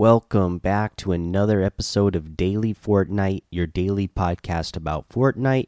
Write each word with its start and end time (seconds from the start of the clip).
welcome 0.00 0.56
back 0.56 0.96
to 0.96 1.12
another 1.12 1.60
episode 1.60 2.16
of 2.16 2.34
Daily 2.34 2.72
Fortnite, 2.72 3.42
your 3.50 3.66
daily 3.66 4.08
podcast 4.08 4.74
about 4.74 5.06
Fortnite. 5.10 5.66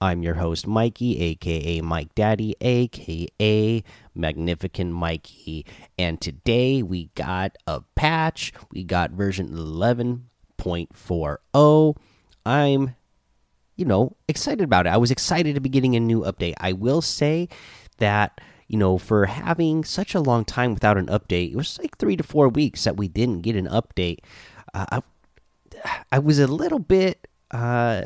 I'm 0.00 0.22
your 0.22 0.36
host, 0.36 0.66
Mikey, 0.66 1.20
aka 1.20 1.82
Mike 1.82 2.14
Daddy, 2.14 2.56
aka 2.62 3.84
Magnificent 4.14 4.90
Mikey. 4.90 5.66
And 5.98 6.18
today 6.18 6.82
we 6.82 7.10
got 7.14 7.58
a 7.66 7.82
patch. 7.94 8.54
We 8.72 8.84
got 8.84 9.10
version 9.10 9.50
11.40. 9.50 11.96
I'm, 12.46 12.96
you 13.76 13.84
know, 13.84 14.16
excited 14.28 14.64
about 14.64 14.86
it. 14.86 14.94
I 14.94 14.96
was 14.96 15.10
excited 15.10 15.56
to 15.56 15.60
be 15.60 15.68
getting 15.68 15.94
a 15.94 16.00
new 16.00 16.22
update. 16.22 16.54
I 16.56 16.72
will 16.72 17.02
say 17.02 17.50
that 17.98 18.40
you 18.68 18.78
know, 18.78 18.98
for 18.98 19.26
having 19.26 19.84
such 19.84 20.14
a 20.14 20.20
long 20.20 20.44
time 20.44 20.74
without 20.74 20.96
an 20.96 21.06
update, 21.06 21.52
it 21.52 21.56
was 21.56 21.78
like 21.78 21.98
three 21.98 22.16
to 22.16 22.22
four 22.22 22.48
weeks 22.48 22.84
that 22.84 22.96
we 22.96 23.08
didn't 23.08 23.42
get 23.42 23.56
an 23.56 23.66
update. 23.66 24.18
Uh, 24.72 24.86
I, 24.90 25.02
I 26.12 26.18
was 26.18 26.38
a 26.38 26.46
little 26.46 26.78
bit 26.78 27.28
uh, 27.50 28.04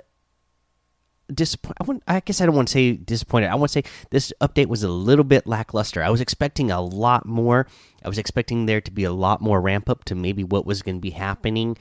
disappointed. 1.33 2.03
I, 2.07 2.17
I, 2.17 2.21
guess 2.21 2.41
I 2.41 2.47
don't 2.47 2.57
want 2.57 2.69
to 2.69 2.73
say 2.73 2.93
disappointed. 2.93 3.49
I 3.49 3.55
want 3.55 3.71
to 3.73 3.83
say 3.83 3.91
this 4.11 4.33
update 4.41 4.67
was 4.67 4.83
a 4.83 4.89
little 4.89 5.25
bit 5.25 5.47
lackluster. 5.47 6.03
I 6.03 6.11
was 6.11 6.21
expecting 6.21 6.71
a 6.71 6.81
lot 6.81 7.27
more. 7.27 7.67
I 8.05 8.09
was 8.09 8.19
expecting 8.19 8.67
there 8.67 8.81
to 8.81 8.91
be 8.91 9.05
a 9.05 9.13
lot 9.13 9.41
more 9.41 9.61
ramp 9.61 9.89
up 9.89 10.05
to 10.05 10.15
maybe 10.15 10.43
what 10.43 10.67
was 10.67 10.83
going 10.83 10.97
to 10.97 11.01
be 11.01 11.11
happening 11.11 11.77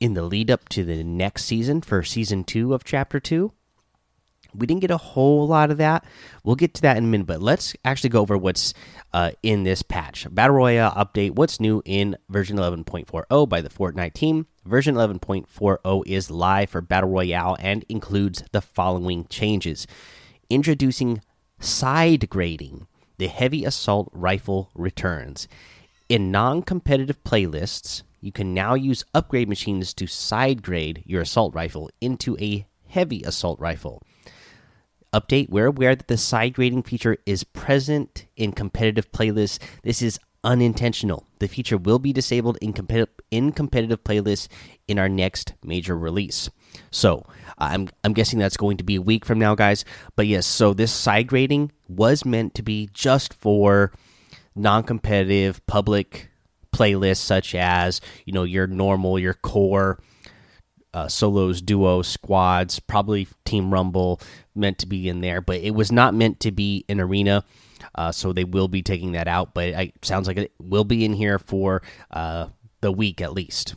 in 0.00 0.14
the 0.14 0.22
lead 0.22 0.50
up 0.50 0.68
to 0.70 0.84
the 0.84 1.04
next 1.04 1.44
season 1.44 1.80
for 1.80 2.02
season 2.02 2.44
two 2.44 2.74
of 2.74 2.84
chapter 2.84 3.20
two 3.20 3.52
we 4.54 4.66
didn't 4.66 4.80
get 4.80 4.90
a 4.90 4.96
whole 4.96 5.46
lot 5.46 5.70
of 5.70 5.78
that. 5.78 6.04
We'll 6.42 6.56
get 6.56 6.74
to 6.74 6.82
that 6.82 6.96
in 6.96 7.04
a 7.04 7.06
minute, 7.06 7.26
but 7.26 7.42
let's 7.42 7.74
actually 7.84 8.10
go 8.10 8.20
over 8.20 8.38
what's 8.38 8.74
uh, 9.12 9.32
in 9.42 9.64
this 9.64 9.82
patch. 9.82 10.26
Battle 10.30 10.56
Royale 10.56 10.92
update 10.92 11.32
What's 11.32 11.60
new 11.60 11.82
in 11.84 12.16
version 12.28 12.56
11.40 12.56 13.48
by 13.48 13.60
the 13.60 13.68
Fortnite 13.68 14.14
team? 14.14 14.46
Version 14.64 14.94
11.40 14.94 16.02
is 16.06 16.30
live 16.30 16.70
for 16.70 16.80
Battle 16.80 17.10
Royale 17.10 17.56
and 17.60 17.84
includes 17.88 18.44
the 18.52 18.60
following 18.60 19.26
changes 19.28 19.86
Introducing 20.50 21.20
side 21.58 22.28
grading. 22.28 22.86
The 23.18 23.28
heavy 23.28 23.64
assault 23.64 24.08
rifle 24.12 24.70
returns. 24.74 25.46
In 26.08 26.30
non 26.30 26.62
competitive 26.62 27.22
playlists, 27.24 28.02
you 28.20 28.32
can 28.32 28.52
now 28.54 28.74
use 28.74 29.04
upgrade 29.14 29.48
machines 29.48 29.94
to 29.94 30.06
side 30.06 30.62
grade 30.62 31.02
your 31.06 31.22
assault 31.22 31.54
rifle 31.54 31.90
into 32.00 32.36
a 32.38 32.66
heavy 32.88 33.22
assault 33.22 33.60
rifle 33.60 34.02
update 35.14 35.48
we're 35.48 35.66
aware 35.66 35.94
that 35.94 36.08
the 36.08 36.16
side 36.16 36.54
grading 36.54 36.82
feature 36.82 37.16
is 37.24 37.44
present 37.44 38.26
in 38.36 38.52
competitive 38.52 39.10
playlists. 39.12 39.58
This 39.82 40.02
is 40.02 40.18
unintentional. 40.42 41.26
The 41.38 41.48
feature 41.48 41.78
will 41.78 41.98
be 41.98 42.12
disabled 42.12 42.58
in, 42.60 42.72
competitive 42.72 43.14
in 43.30 43.52
competitive 43.52 44.02
playlists 44.04 44.48
in 44.88 44.98
our 44.98 45.08
next 45.08 45.54
major 45.64 45.96
release. 45.96 46.50
So 46.90 47.24
i'm 47.56 47.88
i'm 48.02 48.12
guessing 48.12 48.40
that's 48.40 48.56
going 48.56 48.76
to 48.78 48.84
be 48.84 48.96
a 48.96 49.02
week 49.02 49.24
from 49.24 49.38
now 49.38 49.54
guys. 49.54 49.84
But 50.16 50.26
yes 50.26 50.46
so 50.46 50.74
this 50.74 50.92
side 50.92 51.28
grading 51.28 51.72
was 51.88 52.24
meant 52.24 52.54
to 52.54 52.62
be 52.62 52.90
just 52.92 53.32
for 53.32 53.92
non-competitive 54.56 55.64
public 55.66 56.30
playlists 56.72 57.18
such 57.18 57.54
as 57.54 58.00
you 58.24 58.32
know 58.32 58.42
your 58.42 58.66
normal 58.66 59.18
your 59.18 59.34
core 59.34 60.00
uh, 60.94 61.08
solos, 61.08 61.60
duos, 61.60 62.06
squads, 62.06 62.78
probably 62.78 63.26
Team 63.44 63.72
Rumble 63.72 64.20
meant 64.54 64.78
to 64.78 64.86
be 64.86 65.08
in 65.08 65.20
there, 65.20 65.40
but 65.40 65.56
it 65.56 65.72
was 65.72 65.90
not 65.90 66.14
meant 66.14 66.40
to 66.40 66.52
be 66.52 66.84
an 66.88 67.00
arena. 67.00 67.44
Uh, 67.96 68.12
so 68.12 68.32
they 68.32 68.44
will 68.44 68.68
be 68.68 68.82
taking 68.82 69.12
that 69.12 69.28
out, 69.28 69.54
but 69.54 69.68
it 69.68 70.04
sounds 70.04 70.26
like 70.26 70.36
it 70.36 70.52
will 70.58 70.84
be 70.84 71.04
in 71.04 71.12
here 71.12 71.38
for 71.38 71.82
uh, 72.10 72.46
the 72.80 72.90
week 72.90 73.20
at 73.20 73.32
least, 73.32 73.74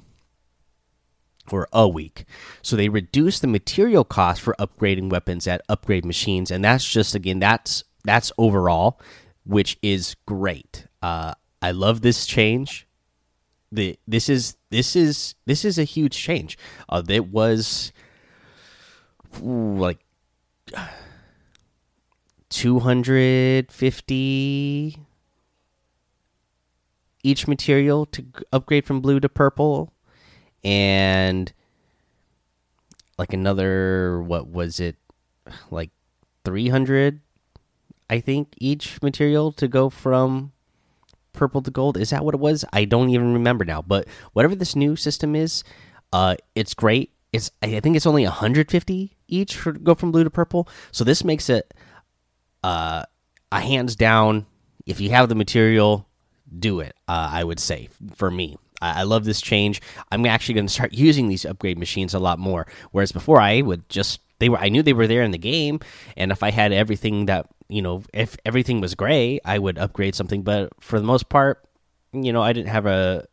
for 1.47 1.67
a 1.73 1.88
week. 1.88 2.25
So 2.61 2.75
they 2.75 2.89
reduce 2.89 3.39
the 3.39 3.47
material 3.47 4.03
cost 4.03 4.41
for 4.41 4.56
upgrading 4.59 5.09
weapons 5.09 5.47
at 5.47 5.61
upgrade 5.67 6.06
machines, 6.06 6.51
and 6.51 6.63
that's 6.63 6.88
just 6.88 7.16
again 7.16 7.39
that's 7.39 7.83
that's 8.06 8.31
overall, 8.38 9.00
which 9.44 9.77
is 9.81 10.16
great. 10.25 10.88
Uh, 11.01 11.33
I 11.61 11.72
love 11.72 12.01
this 12.01 12.25
change 12.25 12.86
the 13.72 13.97
this 14.07 14.29
is 14.29 14.55
this 14.69 14.95
is 14.95 15.35
this 15.45 15.66
is 15.66 15.78
a 15.78 15.83
huge 15.83 16.17
change. 16.17 16.57
Uh, 16.89 17.03
it 17.07 17.28
was 17.28 17.91
ooh, 19.44 19.78
like 19.78 20.00
two 22.50 22.79
hundred 22.79 23.72
fifty 23.72 24.97
each 27.23 27.47
material 27.47 28.06
to 28.06 28.25
upgrade 28.53 28.85
from 28.85 29.01
blue 29.01 29.19
to 29.19 29.27
purple, 29.27 29.94
and 30.63 31.51
like 33.17 33.33
another 33.33 34.22
what 34.22 34.47
was 34.47 34.79
it 34.79 34.95
like 35.72 35.91
three 36.45 36.69
hundred 36.69 37.22
I 38.09 38.19
think 38.19 38.53
each 38.57 39.01
material 39.01 39.51
to 39.53 39.67
go 39.67 39.89
from 39.89 40.53
purple 41.37 41.61
to 41.61 41.71
gold. 41.71 41.97
Is 41.97 42.09
that 42.09 42.25
what 42.25 42.33
it 42.33 42.39
was? 42.39 42.65
I 42.73 42.85
don't 42.85 43.09
even 43.09 43.33
remember 43.33 43.63
now. 43.63 43.81
But 43.81 44.07
whatever 44.33 44.55
this 44.55 44.75
new 44.75 44.95
system 44.95 45.35
is, 45.35 45.63
uh, 46.11 46.35
it's 46.55 46.73
great. 46.73 47.11
It's 47.31 47.51
I 47.61 47.79
think 47.79 47.95
it's 47.95 48.05
only 48.05 48.23
150 48.23 49.17
each 49.27 49.55
for 49.55 49.71
go 49.71 49.95
from 49.95 50.11
blue 50.11 50.23
to 50.23 50.29
purple. 50.29 50.67
So 50.91 51.03
this 51.03 51.23
makes 51.23 51.49
it 51.49 51.73
uh, 52.63 53.03
a 53.51 53.59
hands 53.59 53.95
down. 53.95 54.45
If 54.85 54.99
you 54.99 55.09
have 55.11 55.29
the 55.29 55.35
material, 55.35 56.07
do 56.57 56.79
it. 56.79 56.95
Uh, 57.07 57.29
I 57.31 57.43
would 57.43 57.59
say 57.59 57.89
for 58.15 58.31
me. 58.31 58.57
I, 58.81 59.01
I 59.01 59.03
love 59.03 59.25
this 59.25 59.41
change. 59.41 59.81
I'm 60.11 60.25
actually 60.25 60.55
going 60.55 60.67
to 60.67 60.73
start 60.73 60.93
using 61.07 61.27
these 61.27 61.45
upgrade 61.45 61.77
machines 61.77 62.13
a 62.13 62.19
lot 62.19 62.39
more. 62.39 62.67
Whereas 62.91 63.11
before, 63.11 63.39
I 63.39 63.61
would 63.61 63.87
just 63.89 64.21
they 64.39 64.49
were 64.49 64.57
I 64.57 64.69
knew 64.69 64.83
they 64.83 64.93
were 64.93 65.07
there 65.07 65.23
in 65.23 65.31
the 65.31 65.37
game, 65.37 65.79
and 66.15 66.31
if 66.31 66.43
I 66.43 66.51
had 66.51 66.71
everything 66.71 67.25
that 67.25 67.47
you 67.69 67.81
know, 67.81 68.03
if 68.13 68.37
everything 68.45 68.81
was 68.81 68.95
gray, 68.95 69.39
I 69.43 69.59
would 69.59 69.77
upgrade 69.77 70.15
something. 70.15 70.43
But 70.43 70.69
for 70.79 70.99
the 70.99 71.05
most 71.05 71.29
part, 71.29 71.65
you 72.13 72.31
know, 72.31 72.41
I 72.41 72.53
didn't 72.53 72.69
have 72.69 72.85
a 72.85 73.27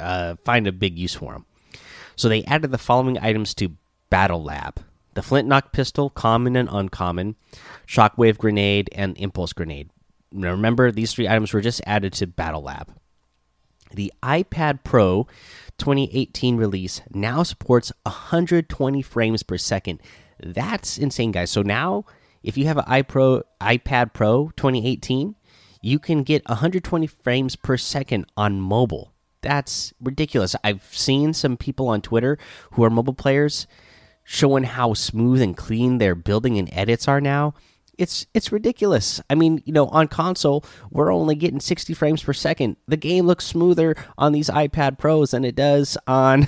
uh, 0.00 0.36
find 0.44 0.66
a 0.66 0.72
big 0.72 0.98
use 0.98 1.14
for 1.14 1.32
them. 1.32 1.46
So 2.16 2.28
they 2.28 2.44
added 2.44 2.70
the 2.70 2.78
following 2.78 3.18
items 3.18 3.54
to 3.54 3.76
Battle 4.10 4.42
Lab: 4.42 4.82
the 5.14 5.22
Flint 5.22 5.48
Knock 5.48 5.72
pistol, 5.72 6.10
common 6.10 6.56
and 6.56 6.68
uncommon, 6.70 7.36
Shockwave 7.86 8.38
grenade, 8.38 8.90
and 8.92 9.16
Impulse 9.18 9.52
grenade. 9.52 9.90
Now 10.30 10.50
remember, 10.50 10.92
these 10.92 11.12
three 11.14 11.28
items 11.28 11.52
were 11.52 11.60
just 11.60 11.80
added 11.86 12.12
to 12.14 12.26
Battle 12.26 12.62
Lab. 12.62 12.94
The 13.92 14.12
iPad 14.22 14.80
Pro 14.84 15.26
2018 15.78 16.56
release 16.56 17.00
now 17.12 17.42
supports 17.42 17.92
120 18.04 19.02
frames 19.02 19.42
per 19.42 19.56
second. 19.56 20.00
That's 20.40 20.98
insane, 20.98 21.32
guys. 21.32 21.50
So 21.50 21.62
now 21.62 22.04
if 22.42 22.56
you 22.56 22.66
have 22.66 22.78
an 22.78 22.84
iPro 22.84 23.42
iPad 23.60 24.12
Pro 24.12 24.50
2018, 24.56 25.34
you 25.82 25.98
can 25.98 26.22
get 26.22 26.48
120 26.48 27.06
frames 27.06 27.56
per 27.56 27.76
second 27.76 28.26
on 28.36 28.60
mobile. 28.60 29.12
That's 29.40 29.92
ridiculous. 30.00 30.56
I've 30.64 30.82
seen 30.90 31.32
some 31.32 31.56
people 31.56 31.88
on 31.88 32.02
Twitter 32.02 32.38
who 32.72 32.84
are 32.84 32.90
mobile 32.90 33.14
players 33.14 33.66
showing 34.24 34.64
how 34.64 34.94
smooth 34.94 35.40
and 35.40 35.56
clean 35.56 35.98
their 35.98 36.14
building 36.14 36.58
and 36.58 36.68
edits 36.72 37.08
are 37.08 37.20
now. 37.20 37.54
It's 37.98 38.26
it's 38.32 38.52
ridiculous. 38.52 39.20
I 39.28 39.34
mean, 39.34 39.60
you 39.66 39.72
know, 39.72 39.88
on 39.88 40.06
console, 40.06 40.64
we're 40.90 41.12
only 41.12 41.34
getting 41.34 41.60
60 41.60 41.94
frames 41.94 42.22
per 42.22 42.32
second. 42.32 42.76
The 42.86 42.96
game 42.96 43.26
looks 43.26 43.44
smoother 43.44 43.96
on 44.16 44.32
these 44.32 44.48
iPad 44.48 44.98
Pros 44.98 45.32
than 45.32 45.44
it 45.44 45.56
does 45.56 45.98
on 46.06 46.46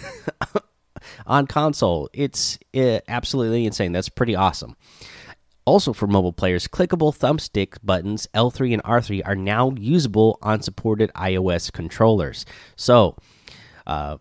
on 1.27 1.49
console. 1.49 2.09
It's 2.13 2.59
uh, 2.75 3.01
absolutely 3.09 3.67
insane. 3.67 3.93
That's 3.93 4.09
pretty 4.09 4.37
awesome. 4.37 4.77
Also, 5.65 5.93
for 5.93 6.07
mobile 6.07 6.33
players, 6.33 6.67
clickable 6.67 7.17
thumbstick 7.17 7.77
buttons 7.83 8.27
L3 8.35 8.73
and 8.75 8.83
R3 8.83 9.23
are 9.25 9.37
now 9.37 9.73
usable 9.77 10.39
on 10.43 10.63
supported 10.63 11.13
iOS 11.15 11.71
controllers. 11.71 12.47
So, 12.77 13.17
uh, 13.87 14.17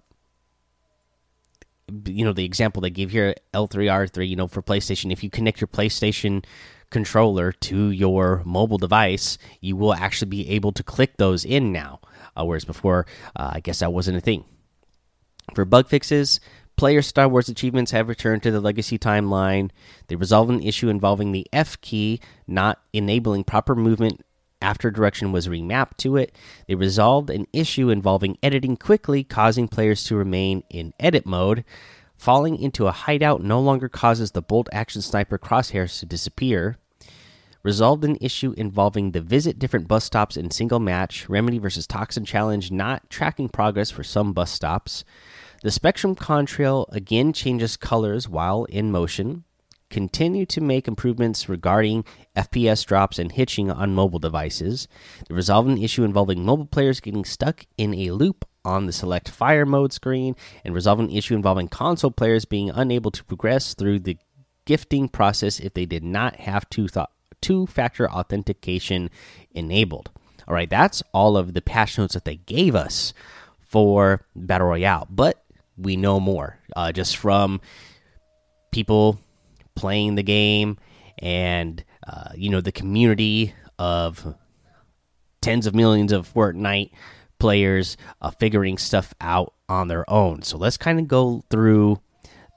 you 2.05 2.25
know, 2.25 2.33
the 2.33 2.45
example 2.45 2.81
they 2.81 2.89
give 2.89 3.11
here 3.11 3.35
L3, 3.53 3.85
R3, 3.85 4.27
you 4.27 4.35
know, 4.35 4.47
for 4.47 4.61
PlayStation, 4.61 5.11
if 5.11 5.23
you 5.23 5.29
connect 5.29 5.61
your 5.61 5.69
PlayStation 5.69 6.43
controller 6.89 7.51
to 7.51 7.91
your 7.91 8.41
mobile 8.45 8.77
device, 8.77 9.37
you 9.61 9.75
will 9.75 9.93
actually 9.93 10.29
be 10.29 10.49
able 10.49 10.71
to 10.73 10.83
click 10.83 11.17
those 11.17 11.45
in 11.45 11.71
now. 11.71 11.99
Uh, 12.35 12.45
whereas 12.45 12.65
before, 12.65 13.05
uh, 13.35 13.51
I 13.53 13.59
guess 13.59 13.79
that 13.79 13.93
wasn't 13.93 14.17
a 14.17 14.21
thing. 14.21 14.45
For 15.55 15.65
bug 15.65 15.87
fixes, 15.87 16.39
Player 16.77 17.01
Star 17.01 17.27
Wars 17.27 17.49
achievements 17.49 17.91
have 17.91 18.07
returned 18.07 18.43
to 18.43 18.51
the 18.51 18.61
Legacy 18.61 18.97
timeline. 18.97 19.69
They 20.07 20.15
resolved 20.15 20.49
an 20.49 20.63
issue 20.63 20.87
involving 20.87 21.31
the 21.31 21.45
F 21.51 21.79
key 21.81 22.21
not 22.47 22.79
enabling 22.93 23.43
proper 23.43 23.75
movement 23.75 24.23
after 24.61 24.91
direction 24.91 25.31
was 25.31 25.47
remapped 25.47 25.97
to 25.97 26.15
it. 26.15 26.33
They 26.67 26.75
resolved 26.75 27.29
an 27.29 27.47
issue 27.51 27.89
involving 27.89 28.37
editing 28.41 28.77
quickly, 28.77 29.23
causing 29.23 29.67
players 29.67 30.03
to 30.05 30.15
remain 30.15 30.63
in 30.69 30.93
edit 30.99 31.25
mode. 31.25 31.63
Falling 32.19 32.57
into 32.57 32.85
a 32.85 32.91
hideout 32.91 33.41
no 33.41 33.61
longer 33.61 33.87
causes 33.87 34.31
the 34.31 34.41
bolt 34.41 34.67
action 34.73 35.01
sniper 35.01 35.37
crosshairs 35.37 36.01
to 36.01 36.05
disappear. 36.05 36.77
resolved 37.63 38.03
an 38.03 38.17
issue 38.19 38.53
involving 38.57 39.11
the 39.11 39.21
visit 39.21 39.57
different 39.57 39.87
bus 39.87 40.03
stops 40.03 40.35
in 40.35 40.51
single 40.51 40.81
match. 40.81 41.29
Remedy 41.29 41.59
versus 41.59 41.87
Toxin 41.87 42.25
Challenge 42.25 42.71
not 42.71 43.09
tracking 43.09 43.47
progress 43.47 43.89
for 43.89 44.03
some 44.03 44.33
bus 44.33 44.51
stops. 44.51 45.05
The 45.63 45.71
Spectrum 45.71 46.13
Contrail 46.13 46.87
again 46.89 47.31
changes 47.31 47.77
colors 47.77 48.27
while 48.27 48.65
in 48.65 48.91
motion. 48.91 49.45
Continue 49.89 50.45
to 50.47 50.59
make 50.59 50.89
improvements 50.89 51.47
regarding 51.47 52.03
FPS 52.35 52.85
drops 52.85 53.17
and 53.17 53.31
hitching 53.31 53.71
on 53.71 53.95
mobile 53.95 54.19
devices. 54.19 54.89
The 55.29 55.35
resolve 55.35 55.67
an 55.67 55.77
issue 55.77 56.03
involving 56.03 56.45
mobile 56.45 56.65
players 56.67 56.99
getting 56.99 57.23
stuck 57.23 57.65
in 57.77 57.93
a 57.93 58.11
loop 58.11 58.43
on 58.65 58.85
the 58.85 58.93
select 58.93 59.29
fire 59.29 59.65
mode 59.65 59.93
screen, 59.93 60.35
and 60.63 60.73
resolve 60.73 60.99
an 60.99 61.09
issue 61.09 61.35
involving 61.35 61.67
console 61.67 62.11
players 62.11 62.45
being 62.45 62.69
unable 62.69 63.11
to 63.11 63.23
progress 63.23 63.73
through 63.73 63.99
the 63.99 64.17
gifting 64.65 65.09
process 65.09 65.59
if 65.59 65.73
they 65.73 65.85
did 65.85 66.03
not 66.03 66.35
have 66.37 66.69
two 66.69 66.87
two 67.41 67.67
factor 67.67 68.09
authentication 68.09 69.09
enabled. 69.51 70.11
All 70.47 70.53
right, 70.53 70.69
that's 70.69 71.03
all 71.13 71.37
of 71.37 71.53
the 71.53 71.61
patch 71.61 71.97
notes 71.97 72.13
that 72.13 72.25
they 72.25 72.37
gave 72.37 72.75
us 72.75 73.13
for 73.59 74.25
Battle 74.35 74.67
Royale. 74.67 75.07
But 75.09 75.43
we 75.77 75.95
know 75.95 76.19
more 76.19 76.59
uh, 76.75 76.91
just 76.91 77.17
from 77.17 77.61
people 78.71 79.19
playing 79.75 80.15
the 80.15 80.23
game 80.23 80.77
and 81.19 81.83
uh, 82.05 82.31
you 82.35 82.49
know 82.49 82.61
the 82.61 82.71
community 82.71 83.53
of 83.77 84.35
tens 85.41 85.65
of 85.65 85.75
millions 85.75 86.11
of 86.11 86.31
Fortnite 86.31 86.91
players 87.39 87.97
uh, 88.21 88.31
figuring 88.31 88.77
stuff 88.77 89.13
out 89.19 89.53
on 89.67 89.87
their 89.87 90.09
own. 90.09 90.41
So 90.43 90.57
let's 90.57 90.77
kind 90.77 90.99
of 90.99 91.07
go 91.07 91.43
through 91.49 91.99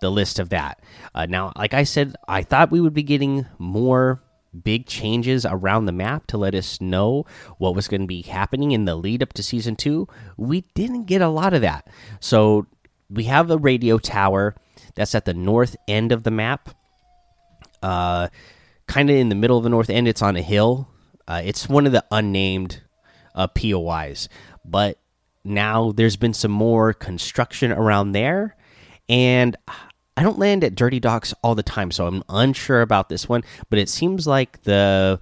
the 0.00 0.10
list 0.10 0.38
of 0.38 0.50
that. 0.50 0.80
Uh, 1.14 1.26
now, 1.26 1.52
like 1.56 1.74
I 1.74 1.84
said, 1.84 2.16
I 2.28 2.42
thought 2.42 2.70
we 2.70 2.80
would 2.80 2.94
be 2.94 3.02
getting 3.02 3.46
more 3.58 4.20
big 4.62 4.86
changes 4.86 5.46
around 5.46 5.86
the 5.86 5.92
map 5.92 6.26
to 6.26 6.36
let 6.36 6.54
us 6.54 6.80
know 6.80 7.24
what 7.58 7.74
was 7.74 7.88
going 7.88 8.02
to 8.02 8.06
be 8.06 8.22
happening 8.22 8.72
in 8.72 8.84
the 8.84 8.96
lead 8.96 9.22
up 9.22 9.32
to 9.34 9.42
season 9.42 9.76
two. 9.76 10.08
We 10.36 10.62
didn't 10.74 11.04
get 11.04 11.22
a 11.22 11.28
lot 11.28 11.54
of 11.54 11.62
that. 11.62 11.88
So 12.20 12.66
we 13.08 13.24
have 13.24 13.50
a 13.50 13.56
radio 13.56 13.98
tower 13.98 14.54
that's 14.94 15.14
at 15.14 15.24
the 15.24 15.34
north 15.34 15.76
end 15.88 16.12
of 16.12 16.24
the 16.24 16.30
map. 16.30 16.70
Uh, 17.82 18.28
kind 18.86 19.08
of 19.08 19.16
in 19.16 19.28
the 19.28 19.34
middle 19.34 19.56
of 19.56 19.64
the 19.64 19.70
north 19.70 19.90
end. 19.90 20.06
It's 20.06 20.22
on 20.22 20.36
a 20.36 20.42
hill. 20.42 20.88
Uh, 21.26 21.40
it's 21.44 21.68
one 21.68 21.86
of 21.86 21.92
the 21.92 22.04
unnamed 22.10 22.82
uh, 23.34 23.46
POIs, 23.48 24.28
but 24.64 24.98
now 25.44 25.92
there's 25.92 26.16
been 26.16 26.34
some 26.34 26.52
more 26.52 26.92
construction 26.92 27.72
around 27.72 28.12
there, 28.12 28.56
and 29.08 29.56
I 30.16 30.22
don't 30.22 30.38
land 30.38 30.62
at 30.64 30.74
Dirty 30.74 31.00
Docks 31.00 31.34
all 31.42 31.54
the 31.54 31.62
time, 31.62 31.90
so 31.90 32.06
I'm 32.06 32.22
unsure 32.28 32.82
about 32.82 33.08
this 33.08 33.28
one. 33.28 33.42
But 33.70 33.78
it 33.78 33.88
seems 33.88 34.26
like 34.26 34.62
the 34.62 35.20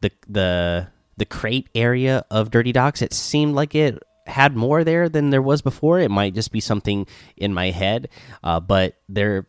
the 0.00 0.10
the 0.28 0.88
the 1.16 1.24
crate 1.24 1.68
area 1.74 2.24
of 2.30 2.50
Dirty 2.50 2.72
Docks. 2.72 3.02
It 3.02 3.12
seemed 3.12 3.54
like 3.54 3.74
it 3.74 4.02
had 4.26 4.56
more 4.56 4.84
there 4.84 5.08
than 5.08 5.30
there 5.30 5.42
was 5.42 5.62
before. 5.62 6.00
It 6.00 6.10
might 6.10 6.34
just 6.34 6.50
be 6.50 6.60
something 6.60 7.06
in 7.36 7.52
my 7.52 7.70
head, 7.70 8.08
uh, 8.42 8.60
but 8.60 8.96
there 9.08 9.46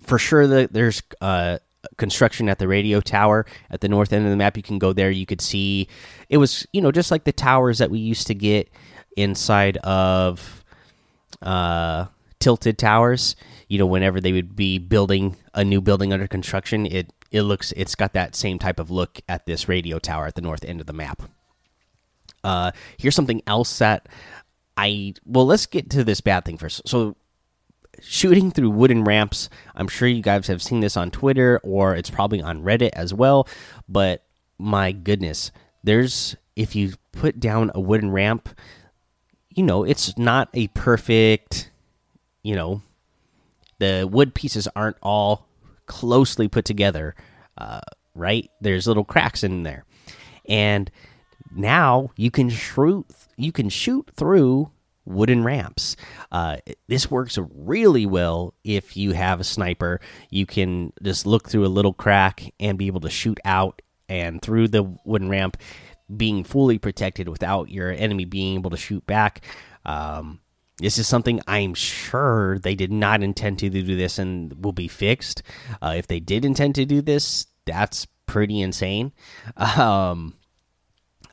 for 0.00 0.18
sure 0.18 0.46
the, 0.46 0.68
there's 0.70 1.02
uh, 1.20 1.58
construction 1.96 2.48
at 2.48 2.58
the 2.58 2.68
radio 2.68 3.00
tower 3.00 3.46
at 3.70 3.80
the 3.80 3.88
north 3.88 4.12
end 4.12 4.24
of 4.24 4.30
the 4.30 4.36
map. 4.36 4.56
You 4.56 4.62
can 4.62 4.78
go 4.78 4.92
there. 4.92 5.10
You 5.10 5.26
could 5.26 5.40
see 5.40 5.88
it 6.28 6.36
was 6.38 6.66
you 6.72 6.80
know 6.80 6.92
just 6.92 7.10
like 7.10 7.24
the 7.24 7.32
towers 7.32 7.78
that 7.78 7.90
we 7.90 7.98
used 7.98 8.26
to 8.28 8.34
get 8.34 8.70
inside 9.16 9.76
of 9.78 10.64
uh, 11.42 12.06
tilted 12.40 12.78
towers. 12.78 13.36
You 13.68 13.78
know, 13.78 13.86
whenever 13.86 14.20
they 14.20 14.32
would 14.32 14.56
be 14.56 14.78
building 14.78 15.36
a 15.54 15.64
new 15.64 15.80
building 15.80 16.12
under 16.12 16.26
construction, 16.26 16.86
it 16.86 17.12
it 17.30 17.42
looks 17.42 17.72
it's 17.76 17.94
got 17.94 18.14
that 18.14 18.34
same 18.34 18.58
type 18.58 18.80
of 18.80 18.90
look 18.90 19.20
at 19.28 19.46
this 19.46 19.68
radio 19.68 19.98
tower 19.98 20.26
at 20.26 20.34
the 20.34 20.40
north 20.40 20.64
end 20.64 20.80
of 20.80 20.86
the 20.86 20.92
map. 20.92 21.22
Uh, 22.44 22.70
here's 22.96 23.14
something 23.14 23.42
else 23.46 23.78
that 23.78 24.08
I 24.76 25.14
well, 25.26 25.46
let's 25.46 25.66
get 25.66 25.90
to 25.90 26.04
this 26.04 26.20
bad 26.20 26.44
thing 26.44 26.56
first. 26.56 26.86
So, 26.86 27.16
shooting 28.00 28.50
through 28.50 28.70
wooden 28.70 29.04
ramps. 29.04 29.48
I'm 29.74 29.88
sure 29.88 30.08
you 30.08 30.22
guys 30.22 30.46
have 30.46 30.62
seen 30.62 30.80
this 30.80 30.96
on 30.96 31.10
Twitter 31.10 31.60
or 31.62 31.94
it's 31.94 32.10
probably 32.10 32.40
on 32.40 32.62
Reddit 32.62 32.90
as 32.92 33.12
well. 33.12 33.48
But 33.88 34.24
my 34.58 34.92
goodness, 34.92 35.50
there's 35.82 36.36
if 36.56 36.74
you 36.74 36.94
put 37.12 37.38
down 37.38 37.70
a 37.74 37.80
wooden 37.80 38.10
ramp, 38.10 38.48
you 39.50 39.62
know 39.62 39.84
it's 39.84 40.16
not 40.18 40.48
a 40.54 40.68
perfect, 40.68 41.70
you 42.42 42.54
know, 42.54 42.82
the 43.78 44.08
wood 44.10 44.34
pieces 44.34 44.68
aren't 44.74 44.96
all 45.02 45.46
closely 45.86 46.48
put 46.48 46.64
together, 46.64 47.14
uh, 47.56 47.80
right? 48.14 48.50
There's 48.60 48.86
little 48.86 49.04
cracks 49.04 49.44
in 49.44 49.62
there, 49.62 49.84
and 50.48 50.90
now 51.54 52.10
you 52.16 52.30
can 52.30 52.50
shoot 52.50 53.06
you 53.36 53.52
can 53.52 53.68
shoot 53.68 54.10
through 54.14 54.70
wooden 55.08 55.42
ramps. 55.42 55.96
Uh, 56.30 56.58
this 56.86 57.10
works 57.10 57.38
really 57.54 58.06
well 58.06 58.54
if 58.62 58.96
you 58.96 59.12
have 59.12 59.40
a 59.40 59.44
sniper. 59.44 60.00
You 60.30 60.46
can 60.46 60.92
just 61.02 61.26
look 61.26 61.48
through 61.48 61.66
a 61.66 61.68
little 61.68 61.92
crack 61.94 62.52
and 62.60 62.78
be 62.78 62.86
able 62.86 63.00
to 63.00 63.10
shoot 63.10 63.38
out 63.44 63.82
and 64.08 64.40
through 64.40 64.68
the 64.68 64.82
wooden 65.04 65.28
ramp, 65.28 65.56
being 66.14 66.44
fully 66.44 66.78
protected 66.78 67.28
without 67.28 67.70
your 67.70 67.90
enemy 67.90 68.24
being 68.24 68.54
able 68.56 68.70
to 68.70 68.76
shoot 68.76 69.06
back. 69.06 69.42
Um, 69.84 70.40
this 70.78 70.98
is 70.98 71.08
something 71.08 71.40
I'm 71.46 71.74
sure 71.74 72.58
they 72.58 72.74
did 72.74 72.92
not 72.92 73.22
intend 73.22 73.58
to 73.60 73.70
do 73.70 73.82
this 73.82 74.18
and 74.18 74.64
will 74.64 74.72
be 74.72 74.88
fixed. 74.88 75.42
Uh, 75.82 75.94
if 75.96 76.06
they 76.06 76.20
did 76.20 76.44
intend 76.44 76.76
to 76.76 76.84
do 76.84 77.02
this, 77.02 77.46
that's 77.66 78.06
pretty 78.26 78.60
insane. 78.60 79.12
Um, 79.58 80.34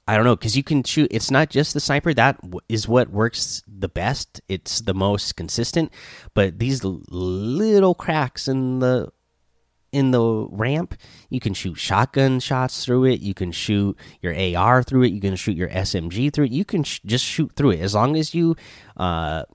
I 0.08 0.16
don't 0.16 0.26
know 0.26 0.36
because 0.36 0.56
you 0.56 0.64
can 0.64 0.84
shoot. 0.84 1.08
It's 1.10 1.32
not 1.32 1.50
just 1.50 1.74
the 1.74 1.80
sniper 1.80 2.14
that 2.14 2.40
is 2.70 2.88
what 2.88 3.10
works 3.10 3.64
the 3.68 3.90
best. 3.90 4.40
It's 4.48 4.82
the 4.82 4.94
most 4.94 5.36
consistent. 5.36 5.92
But 6.34 6.60
these 6.60 6.84
little 6.84 7.96
cracks 7.96 8.48
in 8.48 8.80
the 8.80 9.12
in 9.92 10.12
the 10.12 10.48
ramp, 10.52 10.94
you 11.30 11.40
can 11.40 11.54
shoot 11.54 11.76
shotgun 11.76 12.40
shots 12.40 12.86
through 12.86 13.06
it. 13.06 13.22
You 13.22 13.34
can 13.34 13.52
shoot 13.52 13.98
your 14.22 14.36
AR 14.58 14.84
through 14.84 15.04
it. 15.04 15.14
You 15.14 15.22
can 15.22 15.36
shoot 15.38 15.56
your 15.56 15.70
SMG 15.70 16.32
through 16.32 16.46
it. 16.46 16.52
You 16.52 16.66
can 16.66 16.84
sh 16.84 17.00
just 17.06 17.26
shoot 17.26 17.52
through 17.56 17.72
it 17.72 17.80
as 17.80 17.96
long 17.96 18.16
as 18.16 18.36
you 18.36 18.56
uh, 18.98 19.46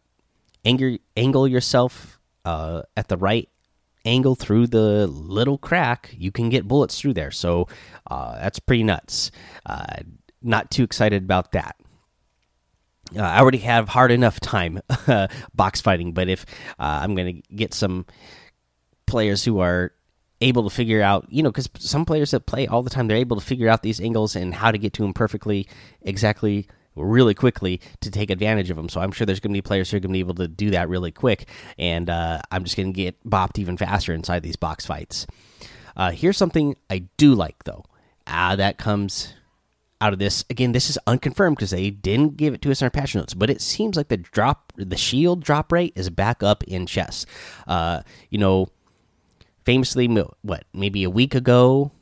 angle 0.64 0.98
angle 1.16 1.46
yourself 1.46 2.18
uh, 2.44 2.82
at 2.96 3.08
the 3.08 3.16
right 3.16 3.48
angle 4.04 4.34
through 4.34 4.66
the 4.66 5.06
little 5.06 5.58
crack. 5.58 6.14
You 6.16 6.32
can 6.32 6.48
get 6.48 6.66
bullets 6.66 6.98
through 7.00 7.14
there. 7.14 7.30
So 7.30 7.68
uh, 8.10 8.34
that's 8.36 8.58
pretty 8.58 8.82
nuts. 8.82 9.30
Uh, 9.66 9.96
not 10.42 10.70
too 10.70 10.84
excited 10.84 11.22
about 11.22 11.52
that. 11.52 11.76
Uh, 13.16 13.22
I 13.22 13.40
already 13.40 13.58
have 13.58 13.88
hard 13.88 14.12
enough 14.12 14.40
time 14.40 14.80
box 15.54 15.80
fighting, 15.80 16.12
but 16.12 16.28
if 16.28 16.46
uh, 16.78 17.00
I'm 17.02 17.14
going 17.14 17.42
to 17.42 17.54
get 17.54 17.74
some 17.74 18.06
players 19.06 19.44
who 19.44 19.58
are 19.58 19.92
able 20.40 20.64
to 20.68 20.74
figure 20.74 21.02
out, 21.02 21.26
you 21.28 21.42
know, 21.42 21.50
because 21.50 21.68
some 21.78 22.04
players 22.04 22.30
that 22.30 22.46
play 22.46 22.66
all 22.66 22.82
the 22.82 22.90
time, 22.90 23.08
they're 23.08 23.16
able 23.16 23.38
to 23.38 23.44
figure 23.44 23.68
out 23.68 23.82
these 23.82 24.00
angles 24.00 24.36
and 24.36 24.54
how 24.54 24.70
to 24.70 24.78
get 24.78 24.92
to 24.94 25.02
them 25.02 25.12
perfectly, 25.12 25.68
exactly, 26.02 26.66
really 26.96 27.34
quickly 27.34 27.80
to 28.00 28.10
take 28.10 28.30
advantage 28.30 28.70
of 28.70 28.76
them. 28.76 28.88
So 28.88 29.00
I'm 29.00 29.12
sure 29.12 29.26
there's 29.26 29.40
going 29.40 29.52
to 29.52 29.56
be 29.56 29.62
players 29.62 29.90
who 29.90 29.96
are 29.96 30.00
going 30.00 30.10
to 30.10 30.16
be 30.16 30.20
able 30.20 30.34
to 30.36 30.48
do 30.48 30.70
that 30.70 30.88
really 30.88 31.12
quick, 31.12 31.48
and 31.78 32.08
uh, 32.08 32.40
I'm 32.50 32.64
just 32.64 32.76
going 32.76 32.92
to 32.92 32.96
get 32.96 33.22
bopped 33.24 33.58
even 33.58 33.76
faster 33.76 34.12
inside 34.14 34.42
these 34.42 34.56
box 34.56 34.86
fights. 34.86 35.26
Uh, 35.96 36.10
here's 36.12 36.36
something 36.36 36.76
I 36.88 37.04
do 37.16 37.34
like, 37.34 37.64
though. 37.64 37.84
Ah, 38.26 38.56
that 38.56 38.78
comes 38.78 39.34
out 40.00 40.12
of 40.12 40.18
this. 40.18 40.44
Again, 40.50 40.72
this 40.72 40.88
is 40.90 40.98
unconfirmed 41.06 41.56
because 41.56 41.70
they 41.70 41.90
didn't 41.90 42.36
give 42.36 42.54
it 42.54 42.62
to 42.62 42.70
us 42.70 42.80
in 42.80 42.86
our 42.86 42.90
patch 42.90 43.14
notes, 43.14 43.34
but 43.34 43.50
it 43.50 43.60
seems 43.60 43.96
like 43.96 44.08
the 44.08 44.16
drop, 44.16 44.72
the 44.76 44.96
shield 44.96 45.42
drop 45.42 45.72
rate 45.72 45.92
is 45.96 46.10
back 46.10 46.42
up 46.42 46.64
in 46.64 46.86
chess. 46.86 47.26
Uh, 47.66 48.02
you 48.30 48.38
know, 48.38 48.68
famously, 49.64 50.06
what 50.42 50.64
maybe 50.72 51.04
a 51.04 51.10
week 51.10 51.34
ago, 51.34 51.92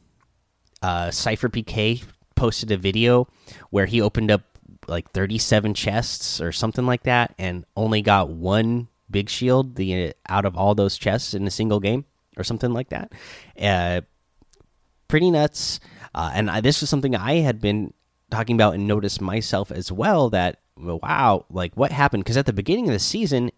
uh, 0.83 1.09
SypherPK 1.09 2.05
posted 2.35 2.71
a 2.71 2.77
video 2.77 3.27
where 3.71 3.87
he 3.87 4.01
opened 4.01 4.31
up 4.31 4.43
like 4.87 5.11
37 5.11 5.75
chests 5.75 6.41
or 6.41 6.53
something 6.53 6.87
like 6.87 7.03
that, 7.03 7.35
and 7.39 7.65
only 7.77 8.01
got 8.01 8.31
one 8.31 8.89
big 9.11 9.29
shield 9.29 9.77
the 9.77 10.13
out 10.29 10.45
of 10.45 10.57
all 10.57 10.75
those 10.75 10.99
chests 10.99 11.35
in 11.35 11.47
a 11.47 11.51
single 11.51 11.81
game 11.81 12.05
or 12.37 12.45
something 12.45 12.73
like 12.73 12.91
that. 12.91 13.13
Uh, 13.61 14.03
pretty 15.09 15.31
nuts. 15.31 15.81
Uh, 16.19 16.33
and 16.35 16.51
I, 16.51 16.61
this 16.61 16.83
is 16.83 16.91
something 16.91 17.15
I 17.15 17.35
had 17.37 17.61
been 17.61 17.95
talking 18.29 18.57
about 18.57 18.75
and 18.75 18.89
noticed 18.89 19.21
myself 19.21 19.71
as 19.71 19.93
well. 19.93 20.31
That 20.31 20.59
wow, 20.77 21.47
like 21.49 21.77
what 21.77 21.93
happened? 21.93 22.25
Because 22.25 22.37
at 22.37 22.45
the 22.45 22.53
beginning 22.53 22.89
of 22.89 22.93
the 22.93 22.99
season, 22.99 23.53